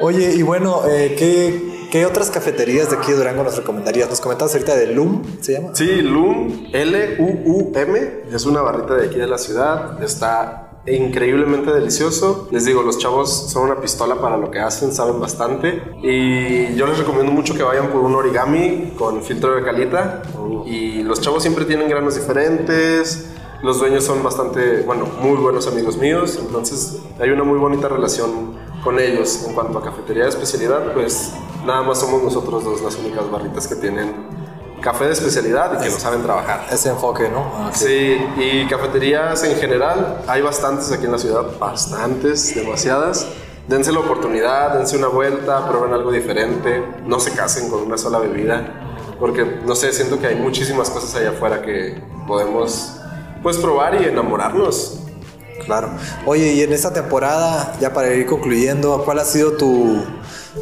Oye, 0.00 0.34
y 0.34 0.42
bueno, 0.42 0.82
eh, 0.86 1.14
¿qué 1.18 1.75
¿Qué 1.90 2.04
otras 2.04 2.30
cafeterías 2.30 2.90
de 2.90 2.96
aquí 2.96 3.12
de 3.12 3.18
Durango 3.18 3.44
nos 3.44 3.56
recomendarías? 3.56 4.10
Nos 4.10 4.20
comentabas 4.20 4.52
ahorita 4.54 4.74
de 4.74 4.88
Loom, 4.88 5.22
¿se 5.40 5.52
llama? 5.52 5.70
Sí, 5.72 6.02
Loom, 6.02 6.66
L-U-U-M, 6.72 8.00
es 8.32 8.44
una 8.44 8.60
barrita 8.60 8.94
de 8.94 9.06
aquí 9.06 9.18
de 9.18 9.26
la 9.26 9.38
ciudad. 9.38 10.02
Está 10.02 10.82
increíblemente 10.86 11.72
delicioso. 11.72 12.48
Les 12.50 12.64
digo, 12.64 12.82
los 12.82 12.98
chavos 12.98 13.50
son 13.50 13.64
una 13.64 13.80
pistola 13.80 14.20
para 14.20 14.36
lo 14.36 14.50
que 14.50 14.58
hacen, 14.58 14.92
saben 14.92 15.20
bastante. 15.20 15.82
Y 16.02 16.74
yo 16.74 16.86
les 16.86 16.98
recomiendo 16.98 17.30
mucho 17.30 17.54
que 17.54 17.62
vayan 17.62 17.88
por 17.88 18.00
un 18.00 18.14
origami 18.14 18.94
con 18.98 19.22
filtro 19.22 19.54
de 19.54 19.62
calita. 19.62 20.22
Y 20.66 21.02
los 21.02 21.20
chavos 21.20 21.42
siempre 21.42 21.64
tienen 21.64 21.88
granos 21.88 22.16
diferentes. 22.16 23.30
Los 23.62 23.78
dueños 23.78 24.04
son 24.04 24.22
bastante, 24.22 24.82
bueno, 24.82 25.06
muy 25.20 25.36
buenos 25.36 25.66
amigos 25.66 25.96
míos. 25.96 26.38
Entonces 26.40 26.98
hay 27.18 27.30
una 27.30 27.44
muy 27.44 27.58
bonita 27.58 27.88
relación 27.88 28.54
con 28.84 28.98
ellos. 28.98 29.44
En 29.46 29.54
cuanto 29.54 29.78
a 29.78 29.82
cafetería 29.82 30.24
de 30.24 30.30
especialidad, 30.30 30.92
pues 30.92 31.32
nada 31.66 31.82
más 31.82 31.98
somos 31.98 32.22
nosotros 32.22 32.64
dos 32.64 32.80
las 32.80 32.96
únicas 32.96 33.30
barritas 33.30 33.66
que 33.66 33.76
tienen 33.76 34.14
café 34.80 35.06
de 35.06 35.12
especialidad 35.12 35.72
y 35.74 35.82
que 35.82 35.90
lo 35.90 35.98
saben 35.98 36.22
trabajar. 36.22 36.66
Ese 36.70 36.90
enfoque, 36.90 37.28
¿no? 37.28 37.50
Ah, 37.56 37.70
sí, 37.72 38.16
y 38.36 38.66
cafeterías 38.66 39.42
en 39.44 39.56
general, 39.56 40.22
hay 40.26 40.42
bastantes 40.42 40.92
aquí 40.92 41.06
en 41.06 41.12
la 41.12 41.18
ciudad, 41.18 41.44
bastantes, 41.58 42.54
demasiadas. 42.54 43.26
Dense 43.68 43.90
la 43.90 43.98
oportunidad, 43.98 44.74
dense 44.74 44.96
una 44.96 45.08
vuelta, 45.08 45.66
prueben 45.68 45.92
algo 45.92 46.12
diferente, 46.12 46.84
no 47.04 47.18
se 47.18 47.32
casen 47.32 47.68
con 47.68 47.82
una 47.82 47.98
sola 47.98 48.20
bebida, 48.20 49.16
porque 49.18 49.44
no 49.66 49.74
sé, 49.74 49.92
siento 49.92 50.20
que 50.20 50.28
hay 50.28 50.36
muchísimas 50.36 50.88
cosas 50.88 51.16
allá 51.16 51.30
afuera 51.30 51.62
que 51.62 52.00
podemos 52.28 53.00
pues 53.42 53.56
probar 53.58 54.00
y 54.00 54.04
enamorarnos. 54.04 55.00
Claro. 55.64 55.90
Oye, 56.26 56.52
y 56.52 56.62
en 56.62 56.72
esta 56.72 56.92
temporada, 56.92 57.74
ya 57.80 57.92
para 57.92 58.14
ir 58.14 58.26
concluyendo, 58.26 59.02
¿cuál 59.04 59.18
ha 59.18 59.24
sido 59.24 59.52
tu, 59.56 60.00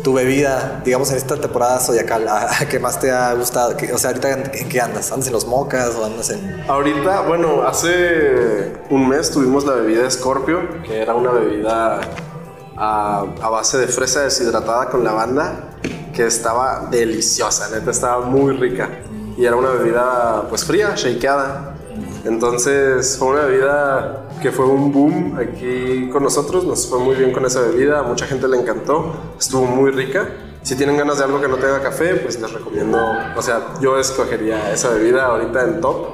tu 0.03 0.13
bebida, 0.13 0.83
digamos, 0.85 1.11
en 1.11 1.17
esta 1.17 1.37
temporada 1.37 1.79
zodiacal, 1.81 2.27
¿qué 2.71 2.79
más 2.79 3.01
te 3.01 3.11
ha 3.11 3.33
gustado? 3.35 3.77
O 3.93 3.99
sea, 3.99 4.11
ahorita 4.11 4.31
en, 4.31 4.69
qué 4.69 4.81
andas? 4.81 5.13
¿Andas 5.13 5.29
en 5.29 5.33
los 5.33 5.47
mocas 5.47 5.95
o 5.95 6.05
andas 6.05 6.31
en...? 6.31 6.65
Ahorita, 6.69 7.23
bueno, 7.23 7.63
hace 7.63 8.75
un 8.91 9.09
mes 9.09 9.31
tuvimos 9.31 9.65
la 9.65 9.75
bebida 9.75 10.11
Scorpio, 10.11 10.83
que 10.83 11.01
era 11.01 11.15
una 11.15 11.31
bebida 11.31 12.01
a, 12.77 13.25
a 13.41 13.49
base 13.51 13.79
de 13.79 13.87
fresa 13.89 14.23
deshidratada 14.23 14.91
con 14.91 15.05
lavanda, 15.05 15.71
que 16.13 16.27
estaba 16.27 16.89
deliciosa, 16.91 17.69
neta, 17.71 17.91
estaba 17.91 18.27
muy 18.27 18.57
rica. 18.57 18.89
Y 19.37 19.45
era 19.45 19.57
una 19.57 19.71
bebida, 19.71 20.47
pues, 20.49 20.65
fría, 20.65 20.95
shakeada. 20.95 21.75
Entonces, 22.25 23.17
fue 23.19 23.29
una 23.29 23.43
bebida 23.43 24.24
que 24.41 24.53
fue 24.53 24.67
un 24.67 24.93
boom 24.93 25.39
aquí 25.39 26.09
con 26.11 26.23
nosotros, 26.23 26.65
nos 26.65 26.87
fue 26.87 26.99
muy 26.99 27.15
bien 27.17 27.33
con 27.33 27.45
esa 27.45 27.61
bebida, 27.61 28.01
a 28.01 28.03
mucha 28.03 28.27
gente 28.27 28.47
le 28.49 28.59
encantó, 28.59 29.15
estuvo 29.39 29.65
muy 29.65 29.91
rica. 29.91 30.29
Si 30.63 30.77
tienen 30.77 30.97
ganas 30.97 31.19
de 31.19 31.25
algo 31.25 31.41
que 31.41 31.49
no 31.49 31.57
tenga 31.57 31.83
café, 31.83 32.17
pues 32.17 32.41
les 32.41 32.51
recomiendo, 32.51 32.99
o 33.37 33.43
sea, 33.43 33.75
yo 33.81 33.99
escogería 33.99 34.73
esa 34.73 34.91
bebida 34.91 35.27
ahorita 35.27 35.63
en 35.65 35.81
top, 35.81 36.07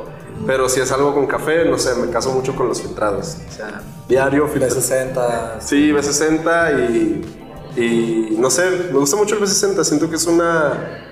pero 0.46 0.68
si 0.68 0.80
es 0.80 0.90
algo 0.90 1.14
con 1.14 1.26
café, 1.26 1.64
no 1.64 1.78
sé, 1.78 1.94
me 1.94 2.10
caso 2.10 2.32
mucho 2.32 2.56
con 2.56 2.66
los 2.66 2.80
filtrados, 2.80 3.36
o 3.48 3.52
sea, 3.52 3.82
diario, 4.08 4.48
B60. 4.52 5.60
Sí, 5.60 5.92
B60 5.92 6.90
y, 6.90 7.80
y 7.80 8.36
no 8.38 8.50
sé, 8.50 8.88
me 8.92 8.98
gusta 8.98 9.16
mucho 9.16 9.36
el 9.36 9.42
B60, 9.42 9.84
siento 9.84 10.08
que 10.08 10.16
es 10.16 10.26
una... 10.26 11.06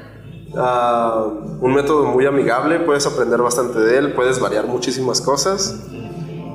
Uh, 0.51 1.61
un 1.61 1.75
método 1.75 2.07
muy 2.07 2.25
amigable, 2.25 2.81
puedes 2.81 3.07
aprender 3.07 3.41
bastante 3.41 3.79
de 3.81 3.99
él, 3.99 4.15
puedes 4.15 4.41
variar 4.41 4.67
muchísimas 4.67 5.21
cosas 5.21 5.75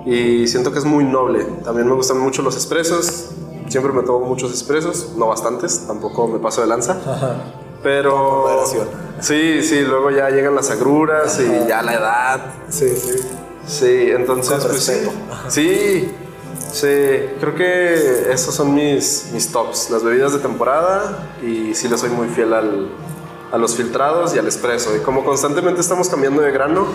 y 0.05 0.47
siento 0.47 0.71
que 0.71 0.79
es 0.79 0.85
muy 0.85 1.03
noble. 1.03 1.45
También 1.63 1.87
me 1.87 1.93
gustan 1.93 2.19
mucho 2.19 2.41
los 2.41 2.55
expresos. 2.55 3.29
Siempre 3.67 3.93
me 3.93 4.03
tomo 4.03 4.25
muchos 4.25 4.51
expresos, 4.51 5.13
no 5.17 5.27
bastantes, 5.27 5.87
tampoco 5.87 6.27
me 6.27 6.39
paso 6.39 6.61
de 6.61 6.67
lanza. 6.67 6.97
Pero 7.81 8.65
sí, 9.19 9.61
sí, 9.61 9.81
luego 9.81 10.11
ya 10.11 10.29
llegan 10.29 10.55
las 10.55 10.69
agruras 10.69 11.39
y 11.39 11.67
ya 11.67 11.81
la 11.81 11.93
edad. 11.93 12.41
Sí, 12.69 12.89
sí. 12.95 13.19
Sí, 13.65 14.11
entonces 14.11 14.65
pues 14.65 14.83
sí. 14.83 14.93
Sí, 15.47 16.11
sí, 16.71 16.87
creo 17.39 17.55
que 17.55 18.31
esos 18.31 18.53
son 18.53 18.73
mis, 18.73 19.29
mis 19.33 19.51
tops, 19.51 19.89
las 19.89 20.03
bebidas 20.03 20.33
de 20.33 20.39
temporada 20.39 21.29
y 21.41 21.73
sí 21.73 21.87
le 21.87 21.97
soy 21.97 22.09
muy 22.09 22.27
fiel 22.27 22.53
al, 22.53 22.89
a 23.51 23.57
los 23.57 23.75
filtrados 23.75 24.35
y 24.35 24.39
al 24.39 24.45
expreso. 24.45 24.95
Y 24.95 24.99
como 24.99 25.23
constantemente 25.23 25.79
estamos 25.81 26.09
cambiando 26.09 26.41
de 26.41 26.51
grano, 26.51 26.87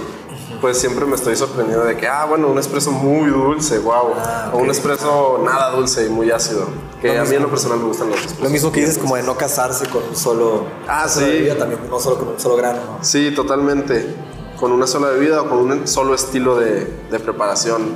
pues 0.60 0.78
siempre 0.78 1.04
me 1.06 1.14
estoy 1.14 1.36
sorprendiendo 1.36 1.84
de 1.84 1.96
que, 1.96 2.06
ah, 2.06 2.24
bueno, 2.26 2.48
un 2.48 2.58
espresso 2.58 2.90
muy 2.90 3.30
dulce, 3.30 3.78
wow. 3.78 4.12
Ah, 4.16 4.50
o 4.52 4.58
un 4.58 4.70
espresso 4.70 5.40
nada 5.44 5.70
dulce 5.70 6.06
y 6.06 6.08
muy 6.08 6.30
ácido. 6.30 6.66
Que 7.00 7.18
a 7.18 7.24
mí 7.24 7.36
en 7.36 7.42
lo 7.42 7.48
personal 7.48 7.78
me 7.78 7.86
gustan 7.86 8.10
los 8.10 8.18
espresos. 8.18 8.42
Lo 8.42 8.50
mismo 8.50 8.72
que 8.72 8.80
dices 8.80 8.98
como 8.98 9.16
de 9.16 9.22
no 9.22 9.36
casarse 9.36 9.88
con 9.88 10.02
un 10.02 10.16
solo... 10.16 10.66
Ah, 10.86 11.08
sí. 11.08 11.24
Bebida, 11.24 11.56
también, 11.56 11.80
no 11.88 12.00
solo 12.00 12.18
con 12.18 12.28
un 12.28 12.40
solo 12.40 12.56
grano. 12.56 12.98
Sí, 13.02 13.32
totalmente. 13.34 14.14
Con 14.58 14.72
una 14.72 14.86
sola 14.86 15.08
bebida 15.08 15.42
o 15.42 15.48
con 15.48 15.58
un 15.58 15.86
solo 15.86 16.14
estilo 16.14 16.56
de, 16.56 16.84
de 17.10 17.20
preparación. 17.20 17.94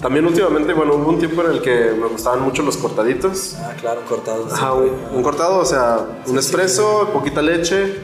También 0.00 0.24
últimamente, 0.24 0.72
bueno, 0.72 0.94
hubo 0.94 1.10
un 1.10 1.18
tiempo 1.18 1.42
en 1.42 1.50
el 1.50 1.60
que 1.60 1.92
me 1.92 2.06
gustaban 2.06 2.40
mucho 2.40 2.62
los 2.62 2.78
cortaditos. 2.78 3.56
Ah, 3.58 3.74
claro, 3.78 4.00
cortados. 4.08 4.50
Ajá, 4.50 4.72
un, 4.72 5.22
cortado, 5.22 5.58
o 5.58 5.64
sea, 5.64 6.06
un 6.26 6.38
espresso, 6.38 7.10
poquita 7.12 7.42
leche, 7.42 8.02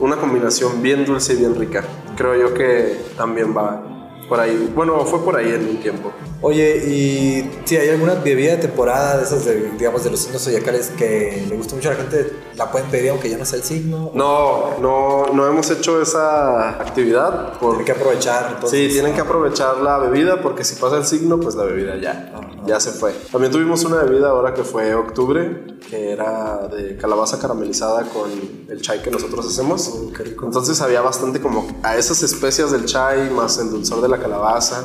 una 0.00 0.16
combinación 0.16 0.82
bien 0.82 1.04
dulce 1.04 1.34
y 1.34 1.36
bien 1.36 1.54
rica. 1.54 1.84
Creo 2.16 2.34
yo 2.36 2.54
que 2.54 3.00
también 3.16 3.56
va 3.56 3.93
por 4.24 4.40
ahí. 4.40 4.72
Bueno, 4.74 5.04
fue 5.04 5.20
por 5.20 5.36
ahí 5.36 5.52
en 5.52 5.68
un 5.68 5.76
tiempo. 5.78 6.12
Oye, 6.40 6.76
¿y 6.86 7.50
si 7.64 7.76
hay 7.76 7.88
alguna 7.88 8.14
bebida 8.16 8.52
de 8.52 8.58
temporada 8.58 9.16
de 9.16 9.24
esas, 9.24 9.44
de, 9.44 9.70
digamos, 9.78 10.04
de 10.04 10.10
los 10.10 10.20
signos 10.20 10.42
zodiacales 10.42 10.90
que 10.90 11.44
le 11.48 11.56
gusta 11.56 11.74
mucho 11.74 11.88
a 11.88 11.92
la 11.92 11.98
gente, 11.98 12.32
la 12.56 12.70
pueden 12.70 12.90
pedir 12.90 13.10
aunque 13.10 13.30
ya 13.30 13.38
no 13.38 13.44
sea 13.44 13.58
el 13.58 13.64
signo? 13.64 14.10
No, 14.14 14.78
no, 14.80 15.32
no 15.32 15.46
hemos 15.46 15.70
hecho 15.70 16.02
esa 16.02 16.70
actividad. 16.80 17.58
Por... 17.58 17.76
Tienen 17.76 17.86
que 17.86 17.92
aprovechar. 17.92 18.52
Entonces, 18.54 18.78
sí, 18.78 18.88
tienen 18.92 19.14
que 19.14 19.20
aprovechar 19.20 19.78
la 19.78 19.98
bebida 19.98 20.42
porque 20.42 20.64
si 20.64 20.76
pasa 20.76 20.98
el 20.98 21.04
signo, 21.04 21.40
pues 21.40 21.54
la 21.54 21.64
bebida 21.64 21.96
ya, 21.96 22.32
ya 22.66 22.80
se 22.80 22.90
fue. 22.90 23.12
También 23.32 23.52
tuvimos 23.52 23.84
una 23.84 24.02
bebida 24.02 24.28
ahora 24.28 24.52
que 24.52 24.64
fue 24.64 24.94
octubre, 24.94 25.78
que 25.88 26.12
era 26.12 26.68
de 26.68 26.96
calabaza 26.96 27.38
caramelizada 27.38 28.02
con 28.04 28.30
el 28.68 28.80
chai 28.82 29.02
que 29.02 29.10
nosotros 29.10 29.46
hacemos. 29.46 29.90
qué 30.16 30.24
rico. 30.24 30.46
Entonces 30.46 30.80
había 30.80 31.00
bastante 31.00 31.40
como 31.40 31.66
a 31.82 31.96
esas 31.96 32.22
especias 32.22 32.70
del 32.70 32.84
chai 32.84 33.30
más 33.30 33.58
el 33.58 33.70
dulzor 33.70 34.00
de 34.00 34.08
la 34.08 34.13
calabaza 34.18 34.84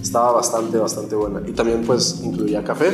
estaba 0.00 0.32
bastante, 0.32 0.78
bastante 0.78 1.14
buena. 1.14 1.42
Y 1.46 1.52
también 1.52 1.82
pues 1.84 2.20
incluía 2.22 2.64
café. 2.64 2.90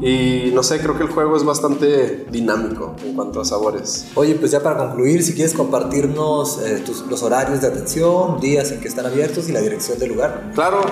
Y 0.00 0.52
no 0.54 0.62
sé, 0.62 0.78
creo 0.78 0.96
que 0.96 1.02
el 1.02 1.10
juego 1.10 1.36
es 1.36 1.44
bastante 1.44 2.26
dinámico 2.30 2.94
en 3.04 3.14
cuanto 3.14 3.40
a 3.40 3.44
sabores. 3.44 4.06
Oye, 4.14 4.36
pues 4.36 4.52
ya 4.52 4.62
para 4.62 4.76
concluir, 4.76 5.24
si 5.24 5.34
quieres 5.34 5.54
compartirnos 5.54 6.60
eh, 6.62 6.84
los 7.10 7.22
horarios 7.24 7.60
de 7.60 7.66
atención, 7.66 8.38
días 8.40 8.70
en 8.70 8.80
que 8.80 8.86
están 8.86 9.06
abiertos 9.06 9.48
y 9.48 9.52
la 9.52 9.60
dirección 9.60 9.98
del 9.98 10.10
lugar. 10.10 10.52
Claro, 10.54 10.82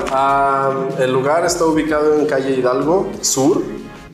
el 0.99 1.13
lugar 1.13 1.47
está 1.47 1.65
ubicado 1.67 2.19
en 2.19 2.27
calle 2.27 2.57
Hidalgo 2.57 3.09
Sur, 3.21 3.63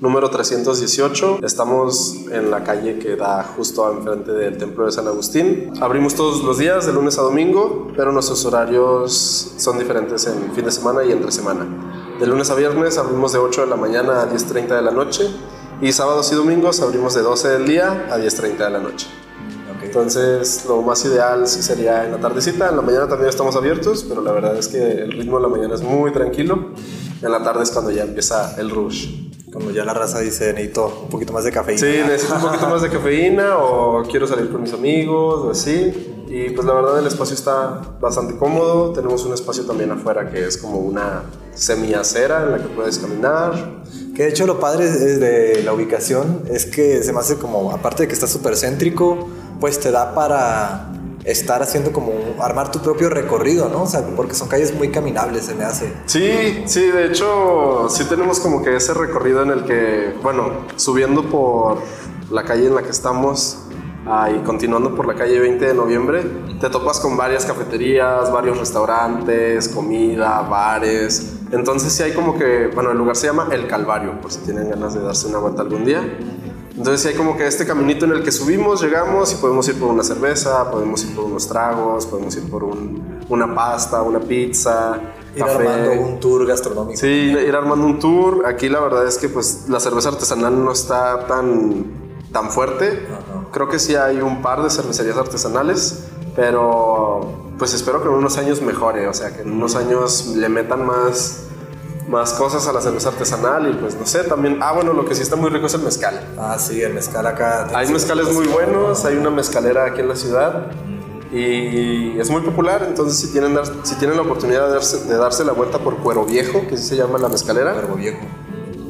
número 0.02 0.28
318. 0.30 1.38
Estamos 1.44 2.26
en 2.32 2.50
la 2.50 2.64
calle 2.64 2.98
que 2.98 3.14
da 3.14 3.44
justo 3.44 3.88
enfrente 3.88 4.32
del 4.32 4.58
Templo 4.58 4.84
de 4.84 4.90
San 4.90 5.06
Agustín. 5.06 5.72
Abrimos 5.80 6.16
todos 6.16 6.42
los 6.42 6.58
días, 6.58 6.86
de 6.86 6.92
lunes 6.92 7.18
a 7.18 7.22
domingo, 7.22 7.92
pero 7.96 8.10
nuestros 8.10 8.44
horarios 8.44 9.54
son 9.56 9.78
diferentes 9.78 10.26
en 10.26 10.52
fin 10.52 10.64
de 10.64 10.72
semana 10.72 11.04
y 11.04 11.12
entre 11.12 11.30
semana. 11.30 11.64
De 12.18 12.26
lunes 12.26 12.50
a 12.50 12.56
viernes 12.56 12.98
abrimos 12.98 13.32
de 13.32 13.38
8 13.38 13.60
de 13.60 13.66
la 13.68 13.76
mañana 13.76 14.22
a 14.22 14.28
10.30 14.28 14.74
de 14.74 14.82
la 14.82 14.90
noche 14.90 15.30
y 15.80 15.92
sábados 15.92 16.32
y 16.32 16.34
domingos 16.34 16.80
abrimos 16.80 17.14
de 17.14 17.22
12 17.22 17.48
del 17.50 17.66
día 17.66 18.08
a 18.10 18.18
10.30 18.18 18.56
de 18.56 18.70
la 18.70 18.80
noche. 18.80 19.06
Entonces, 19.84 20.64
lo 20.66 20.82
más 20.82 21.04
ideal 21.04 21.46
sería 21.46 22.04
en 22.04 22.12
la 22.12 22.18
tardecita. 22.18 22.70
En 22.70 22.76
la 22.76 22.82
mañana 22.82 23.06
también 23.06 23.28
estamos 23.28 23.54
abiertos, 23.54 24.04
pero 24.08 24.20
la 24.20 24.32
verdad 24.32 24.56
es 24.56 24.66
que 24.66 24.78
el 24.78 25.12
ritmo 25.12 25.36
de 25.36 25.42
la 25.42 25.48
mañana 25.48 25.74
es 25.76 25.82
muy 25.82 26.12
tranquilo. 26.12 26.70
En 27.20 27.30
la 27.30 27.42
tarde 27.44 27.62
es 27.62 27.70
cuando 27.70 27.92
ya 27.92 28.02
empieza 28.02 28.56
el 28.58 28.70
rush. 28.70 29.31
Cuando 29.52 29.70
ya 29.70 29.84
la 29.84 29.92
raza 29.92 30.18
dice, 30.20 30.50
necesito 30.54 31.00
un 31.02 31.10
poquito 31.10 31.34
más 31.34 31.44
de 31.44 31.52
cafeína. 31.52 31.78
Sí, 31.78 32.00
necesito 32.06 32.36
un 32.36 32.40
poquito 32.40 32.68
más 32.68 32.80
de 32.80 32.88
cafeína 32.88 33.58
o 33.58 34.02
quiero 34.10 34.26
salir 34.26 34.50
con 34.50 34.62
mis 34.62 34.72
amigos 34.72 35.42
o 35.44 35.50
así. 35.50 36.24
Y 36.26 36.48
pues 36.50 36.66
la 36.66 36.72
verdad 36.72 36.98
el 36.98 37.06
espacio 37.06 37.34
está 37.34 37.82
bastante 38.00 38.38
cómodo. 38.38 38.94
Tenemos 38.94 39.26
un 39.26 39.34
espacio 39.34 39.66
también 39.66 39.90
afuera 39.90 40.30
que 40.30 40.46
es 40.46 40.56
como 40.56 40.78
una 40.78 41.24
semiacera 41.52 42.44
en 42.44 42.52
la 42.52 42.58
que 42.58 42.68
puedes 42.68 42.98
caminar. 42.98 43.82
Que 44.16 44.22
de 44.22 44.28
hecho 44.30 44.46
lo 44.46 44.58
padre 44.58 44.90
de 44.90 45.62
la 45.62 45.74
ubicación 45.74 46.44
es 46.50 46.64
que 46.64 47.02
se 47.02 47.12
me 47.12 47.18
hace 47.18 47.36
como, 47.36 47.72
aparte 47.72 48.04
de 48.04 48.08
que 48.08 48.14
está 48.14 48.26
súper 48.26 48.56
céntrico, 48.56 49.28
pues 49.60 49.78
te 49.78 49.90
da 49.90 50.14
para 50.14 50.90
estar 51.24 51.62
haciendo 51.62 51.92
como 51.92 52.12
armar 52.40 52.72
tu 52.72 52.80
propio 52.80 53.08
recorrido, 53.08 53.68
¿no? 53.68 53.82
O 53.82 53.86
sea, 53.86 54.04
porque 54.16 54.34
son 54.34 54.48
calles 54.48 54.74
muy 54.74 54.90
caminables, 54.90 55.46
se 55.46 55.54
me 55.54 55.64
hace. 55.64 55.92
Sí, 56.06 56.62
sí, 56.66 56.82
de 56.90 57.06
hecho, 57.06 57.88
sí 57.88 58.04
tenemos 58.04 58.40
como 58.40 58.62
que 58.62 58.76
ese 58.76 58.94
recorrido 58.94 59.42
en 59.42 59.50
el 59.50 59.64
que, 59.64 60.14
bueno, 60.22 60.50
subiendo 60.76 61.28
por 61.28 61.78
la 62.30 62.44
calle 62.44 62.66
en 62.66 62.74
la 62.74 62.82
que 62.82 62.90
estamos 62.90 63.58
ah, 64.06 64.30
y 64.30 64.42
continuando 64.42 64.94
por 64.94 65.06
la 65.06 65.14
calle 65.14 65.38
20 65.38 65.64
de 65.64 65.74
noviembre, 65.74 66.22
te 66.60 66.68
topas 66.70 66.98
con 66.98 67.16
varias 67.16 67.44
cafeterías, 67.44 68.32
varios 68.32 68.58
restaurantes, 68.58 69.68
comida, 69.68 70.42
bares. 70.42 71.34
Entonces 71.52 71.92
sí 71.92 72.02
hay 72.02 72.12
como 72.12 72.36
que, 72.36 72.68
bueno, 72.74 72.90
el 72.90 72.98
lugar 72.98 73.14
se 73.14 73.26
llama 73.26 73.48
El 73.52 73.68
Calvario, 73.68 74.20
por 74.20 74.32
si 74.32 74.40
tienen 74.40 74.70
ganas 74.70 74.94
de 74.94 75.02
darse 75.02 75.28
una 75.28 75.38
vuelta 75.38 75.62
algún 75.62 75.84
día. 75.84 76.02
Entonces 76.76 77.04
hay 77.06 77.14
como 77.14 77.36
que 77.36 77.46
este 77.46 77.66
caminito 77.66 78.06
en 78.06 78.12
el 78.12 78.22
que 78.22 78.32
subimos, 78.32 78.82
llegamos 78.82 79.32
y 79.32 79.36
podemos 79.36 79.68
ir 79.68 79.78
por 79.78 79.90
una 79.90 80.02
cerveza, 80.02 80.70
podemos 80.70 81.04
ir 81.04 81.14
por 81.14 81.24
unos 81.24 81.46
tragos, 81.46 82.06
podemos 82.06 82.34
ir 82.36 82.48
por 82.48 82.64
una 82.64 83.54
pasta, 83.54 84.02
una 84.02 84.20
pizza. 84.20 85.00
Ir 85.36 85.42
armando 85.42 85.92
un 85.92 86.20
tour 86.20 86.46
gastronómico. 86.46 86.98
Sí, 86.98 87.06
ir 87.06 87.54
armando 87.54 87.86
un 87.86 87.98
tour. 87.98 88.46
Aquí 88.46 88.68
la 88.68 88.80
verdad 88.80 89.06
es 89.06 89.18
que 89.18 89.28
pues 89.28 89.66
la 89.68 89.80
cerveza 89.80 90.10
artesanal 90.10 90.64
no 90.64 90.72
está 90.72 91.26
tan, 91.26 91.84
tan 92.32 92.50
fuerte. 92.50 93.06
Creo 93.50 93.68
que 93.68 93.78
sí 93.78 93.94
hay 93.94 94.20
un 94.20 94.40
par 94.42 94.62
de 94.62 94.70
cervecerías 94.70 95.16
artesanales, 95.16 96.04
pero 96.34 97.52
pues 97.58 97.74
espero 97.74 98.02
que 98.02 98.08
en 98.08 98.14
unos 98.14 98.38
años 98.38 98.62
mejore, 98.62 99.06
o 99.08 99.14
sea, 99.14 99.36
que 99.36 99.42
en 99.42 99.52
unos 99.52 99.76
años 99.76 100.26
le 100.34 100.48
metan 100.48 100.86
más 100.86 101.44
más 102.08 102.32
cosas 102.34 102.66
a 102.66 102.72
la 102.72 102.80
cerveza 102.80 103.10
artesanal 103.10 103.70
y 103.70 103.74
pues 103.74 103.94
no 103.94 104.06
sé, 104.06 104.24
también, 104.24 104.58
ah 104.60 104.72
bueno, 104.72 104.92
lo 104.92 105.04
que 105.04 105.14
sí 105.14 105.22
está 105.22 105.36
muy 105.36 105.50
rico 105.50 105.66
es 105.66 105.74
el 105.74 105.82
mezcal. 105.82 106.20
Ah, 106.38 106.58
sí, 106.58 106.82
el 106.82 106.94
mezcal 106.94 107.26
acá. 107.26 107.68
Hay 107.74 107.88
mezcales 107.88 108.32
muy 108.32 108.46
buenos, 108.46 109.04
hay 109.04 109.16
una 109.16 109.30
mezcalera 109.30 109.86
aquí 109.86 110.00
en 110.00 110.08
la 110.08 110.16
ciudad 110.16 110.66
y 111.32 112.18
es 112.18 112.28
muy 112.28 112.42
popular, 112.42 112.84
entonces 112.86 113.18
si 113.18 113.32
tienen, 113.32 113.58
si 113.84 113.94
tienen 113.96 114.16
la 114.16 114.22
oportunidad 114.22 114.66
de 114.66 114.72
darse, 114.74 115.04
de 115.04 115.16
darse 115.16 115.44
la 115.44 115.52
vuelta 115.52 115.78
por 115.78 115.96
Cuero 115.98 116.24
Viejo, 116.24 116.66
que 116.68 116.74
así 116.74 116.84
se 116.84 116.96
llama 116.96 117.18
la 117.18 117.28
mezcalera. 117.28 117.72
Cuero 117.72 117.94
Viejo. 117.94 118.20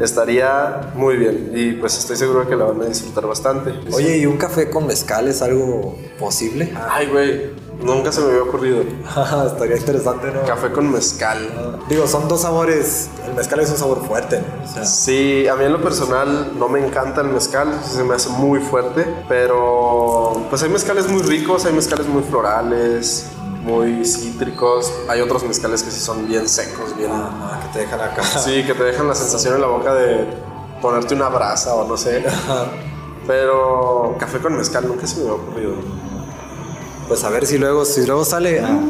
Estaría 0.00 0.92
muy 0.96 1.16
bien 1.16 1.52
y 1.54 1.72
pues 1.72 1.96
estoy 1.96 2.16
seguro 2.16 2.48
que 2.48 2.56
la 2.56 2.64
van 2.64 2.82
a 2.82 2.86
disfrutar 2.86 3.26
bastante. 3.26 3.72
Oye, 3.92 4.18
¿y 4.18 4.26
un 4.26 4.36
café 4.36 4.68
con 4.68 4.86
mezcal 4.86 5.28
es 5.28 5.42
algo 5.42 5.96
posible? 6.18 6.72
Ay, 6.90 7.06
güey, 7.08 7.50
Nunca 7.82 8.12
se 8.12 8.20
me 8.20 8.28
había 8.28 8.42
ocurrido. 8.42 8.82
Estaría 9.46 9.76
interesante, 9.76 10.30
¿no? 10.30 10.42
Café 10.44 10.70
con 10.70 10.90
mezcal. 10.90 11.80
digo, 11.88 12.06
son 12.06 12.28
dos 12.28 12.42
sabores. 12.42 13.10
El 13.26 13.34
mezcal 13.34 13.60
es 13.60 13.70
un 13.70 13.76
sabor 13.76 14.06
fuerte, 14.06 14.40
¿no? 14.40 14.84
Sí, 14.84 15.46
a 15.48 15.56
mí 15.56 15.64
en 15.64 15.72
lo 15.72 15.82
personal 15.82 16.52
no 16.58 16.68
me 16.68 16.84
encanta 16.84 17.20
el 17.22 17.28
mezcal, 17.28 17.80
se 17.84 18.04
me 18.04 18.14
hace 18.14 18.28
muy 18.30 18.60
fuerte, 18.60 19.06
pero 19.28 20.46
pues 20.48 20.62
hay 20.62 20.68
mezcales 20.68 21.08
muy 21.08 21.22
ricos, 21.22 21.66
hay 21.66 21.72
mezcales 21.72 22.06
muy 22.06 22.22
florales, 22.22 23.26
muy 23.62 24.04
cítricos, 24.04 24.92
hay 25.08 25.20
otros 25.20 25.42
mezcales 25.44 25.82
que 25.82 25.90
sí 25.90 26.00
son 26.00 26.26
bien 26.28 26.48
secos, 26.48 26.96
bien... 26.96 27.10
que 27.10 27.68
te 27.72 27.78
dejan 27.80 28.00
acá. 28.00 28.22
Sí, 28.44 28.64
que 28.64 28.74
te 28.74 28.82
dejan 28.84 29.08
la 29.08 29.14
sensación 29.14 29.54
en 29.54 29.60
la 29.60 29.68
boca 29.68 29.94
de 29.94 30.26
ponerte 30.80 31.14
una 31.14 31.28
brasa 31.28 31.74
o 31.74 31.86
no 31.86 31.96
sé. 31.96 32.24
Pero 33.26 34.16
café 34.18 34.38
con 34.38 34.56
mezcal 34.56 34.86
nunca 34.86 35.06
se 35.06 35.16
me 35.16 35.22
había 35.22 35.34
ocurrido 35.34 35.74
pues 37.12 37.24
a 37.24 37.28
ver 37.28 37.46
si 37.46 37.58
luego, 37.58 37.84
si 37.84 38.06
luego 38.06 38.24
sale. 38.24 38.60
Ah, 38.60 38.80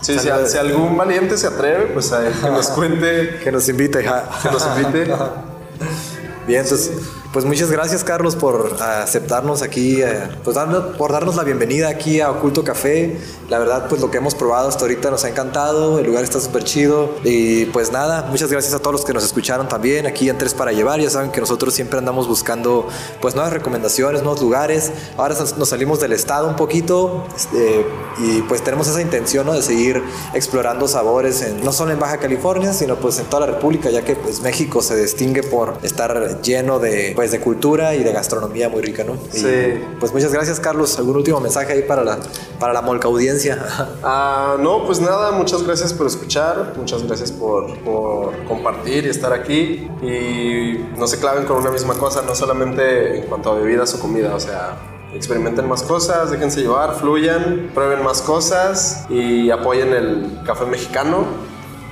sí, 0.00 0.18
si, 0.18 0.28
algún 0.58 0.96
valiente 0.96 1.38
se 1.38 1.46
atreve, 1.46 1.86
pues 1.86 2.10
a 2.10 2.24
que 2.24 2.50
nos 2.50 2.66
cuente. 2.66 3.38
que 3.44 3.52
nos 3.52 3.68
invite. 3.68 4.00
Que 4.00 4.50
nos 4.50 4.66
invite. 4.66 5.04
Bien, 6.48 6.62
entonces 6.62 6.90
pues 7.34 7.44
muchas 7.44 7.68
gracias, 7.68 8.04
Carlos, 8.04 8.36
por 8.36 8.76
aceptarnos 8.80 9.60
aquí, 9.62 10.00
eh, 10.00 10.20
pues 10.44 10.56
por 10.96 11.10
darnos 11.10 11.34
la 11.34 11.42
bienvenida 11.42 11.88
aquí 11.88 12.20
a 12.20 12.30
Oculto 12.30 12.62
Café. 12.62 13.18
La 13.48 13.58
verdad, 13.58 13.88
pues 13.88 14.00
lo 14.00 14.08
que 14.08 14.18
hemos 14.18 14.36
probado 14.36 14.68
hasta 14.68 14.82
ahorita 14.84 15.10
nos 15.10 15.24
ha 15.24 15.30
encantado, 15.30 15.98
el 15.98 16.06
lugar 16.06 16.22
está 16.22 16.38
súper 16.38 16.62
chido. 16.62 17.10
Y 17.24 17.64
pues 17.66 17.90
nada, 17.90 18.28
muchas 18.30 18.52
gracias 18.52 18.72
a 18.72 18.78
todos 18.78 18.92
los 18.92 19.04
que 19.04 19.12
nos 19.12 19.24
escucharon 19.24 19.68
también 19.68 20.06
aquí 20.06 20.28
en 20.28 20.38
Tres 20.38 20.54
para 20.54 20.70
Llevar. 20.70 21.00
Ya 21.00 21.10
saben 21.10 21.32
que 21.32 21.40
nosotros 21.40 21.74
siempre 21.74 21.98
andamos 21.98 22.28
buscando 22.28 22.86
pues 23.20 23.34
nuevas 23.34 23.52
recomendaciones, 23.52 24.22
nuevos 24.22 24.40
lugares. 24.40 24.92
Ahora 25.16 25.34
nos 25.58 25.68
salimos 25.68 25.98
del 25.98 26.12
estado 26.12 26.46
un 26.46 26.54
poquito 26.54 27.26
este, 27.34 27.84
y 28.18 28.42
pues 28.42 28.62
tenemos 28.62 28.86
esa 28.86 29.02
intención 29.02 29.44
¿no? 29.44 29.54
de 29.54 29.62
seguir 29.62 30.00
explorando 30.34 30.86
sabores, 30.86 31.42
en, 31.42 31.64
no 31.64 31.72
solo 31.72 31.90
en 31.90 31.98
Baja 31.98 32.18
California, 32.18 32.72
sino 32.72 32.94
pues 32.94 33.18
en 33.18 33.24
toda 33.24 33.48
la 33.48 33.54
República, 33.54 33.90
ya 33.90 34.02
que 34.02 34.14
pues 34.14 34.40
México 34.40 34.82
se 34.82 34.94
distingue 34.94 35.42
por 35.42 35.78
estar 35.82 36.40
lleno 36.42 36.78
de 36.78 37.12
pues, 37.23 37.23
de 37.30 37.40
cultura 37.40 37.94
y 37.94 38.04
de 38.04 38.12
gastronomía 38.12 38.68
muy 38.68 38.82
rica, 38.82 39.04
¿no? 39.04 39.16
sí. 39.30 39.44
Pues 40.00 40.12
muchas 40.12 40.32
gracias, 40.32 40.60
Carlos. 40.60 40.98
¿Algún 40.98 41.16
último 41.16 41.40
mensaje 41.40 41.72
ahí 41.72 41.82
para 41.82 42.04
la, 42.04 42.18
para 42.58 42.72
la 42.72 42.82
molca 42.82 43.08
audiencia? 43.08 43.64
Ah, 44.06 44.56
no, 44.60 44.84
pues 44.84 45.00
nada, 45.00 45.32
muchas 45.32 45.62
gracias 45.62 45.92
por 45.94 46.06
escuchar, 46.06 46.74
muchas 46.76 47.02
gracias 47.04 47.32
por, 47.32 47.78
por 47.80 48.44
compartir 48.44 49.06
y 49.06 49.08
estar 49.08 49.32
aquí. 49.32 49.88
Y 50.02 50.84
no 50.98 51.06
se 51.06 51.18
claven 51.18 51.44
con 51.46 51.56
una 51.56 51.70
misma 51.70 51.94
cosa, 51.94 52.22
no 52.22 52.34
solamente 52.34 53.18
en 53.18 53.26
cuanto 53.26 53.50
a 53.50 53.54
bebidas 53.54 53.94
o 53.94 54.00
comida, 54.00 54.34
o 54.34 54.40
sea, 54.40 54.76
experimenten 55.14 55.68
más 55.68 55.82
cosas, 55.82 56.30
déjense 56.30 56.60
llevar, 56.60 56.96
fluyan, 56.96 57.70
prueben 57.74 58.04
más 58.04 58.20
cosas 58.20 59.06
y 59.08 59.50
apoyen 59.50 59.92
el 59.92 60.40
café 60.44 60.66
mexicano 60.66 61.24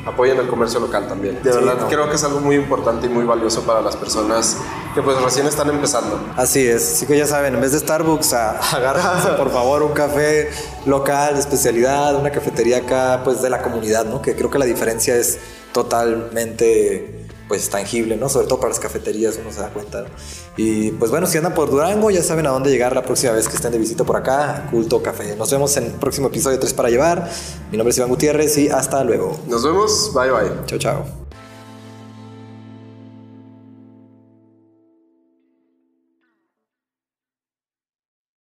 apoyen 0.07 0.39
el 0.39 0.49
comercio 0.49 0.81
local 0.81 1.07
también. 1.07 1.43
De 1.43 1.53
verdad 1.53 1.87
creo 1.89 2.09
que 2.09 2.17
es 2.17 2.25
algo 2.25 2.41
muy 2.41 2.57
importante 2.57 3.07
y 3.07 3.09
muy 3.09 3.25
valioso 3.25 3.63
para 3.63 3.81
las 3.81 3.97
personas 3.97 4.59
que 4.95 5.03
pues 5.03 5.21
recién 5.21 5.47
están 5.47 5.69
empezando. 5.69 6.21
Así 6.37 6.67
es, 6.67 6.95
así 6.95 7.07
que 7.07 7.17
ya 7.17 7.27
saben, 7.27 7.55
en 7.55 7.61
vez 7.61 7.73
de 7.73 7.79
Starbucks, 7.79 8.33
agárrense 8.73 9.29
por 9.37 9.51
favor 9.51 9.83
un 9.83 9.93
café 9.93 10.51
local 10.87 11.35
de 11.35 11.41
especialidad, 11.41 12.17
una 12.17 12.31
cafetería 12.31 12.79
acá 12.79 13.21
pues 13.25 13.43
de 13.43 13.51
la 13.51 13.63
comunidad, 13.63 14.05
¿no? 14.05 14.21
Que 14.21 14.35
creo 14.35 14.51
que 14.51 14.59
la 14.59 14.67
diferencia 14.67 15.17
es 15.17 15.39
totalmente 15.73 17.23
pues 17.49 17.69
tangible, 17.69 18.17
¿no? 18.17 18.29
Sobre 18.29 18.47
todo 18.47 18.61
para 18.61 18.71
las 18.71 18.81
cafeterías 18.81 19.39
uno 19.39 19.53
se 19.53 19.61
da 19.61 19.69
cuenta. 19.69 20.07
Y 20.57 20.91
pues 20.93 21.11
bueno, 21.11 21.27
si 21.27 21.37
andan 21.37 21.55
por 21.55 21.71
Durango 21.71 22.11
ya 22.11 22.23
saben 22.23 22.47
a 22.47 22.51
dónde 22.51 22.71
llegar 22.71 22.95
la 22.95 23.03
próxima 23.03 23.33
vez 23.33 23.49
que 23.49 23.57
estén 23.57 23.73
de 23.73 23.79
visita 23.79 24.05
por 24.05 24.17
acá, 24.17 24.69
Culto 24.71 25.03
Café. 25.03 25.37
Nos 25.37 25.51
vemos 25.51 25.77
en 25.77 25.85
el 25.85 25.93
próximo 25.93 26.29
episodio 26.29 26.59
3 26.59 26.73
para 26.73 26.89
llevar. 26.89 27.31
Mi 27.71 27.77
nombre 27.77 27.91
es 27.91 27.99
Iván 27.99 28.09
Gutiérrez 28.09 28.57
y 28.57 28.69
hasta 28.69 29.05
luego. 29.05 29.39
Nos 29.49 29.63
vemos, 29.65 30.13
bye 30.15 30.31
bye. 30.31 30.67
Chao, 30.67 30.79
chao. 30.79 31.22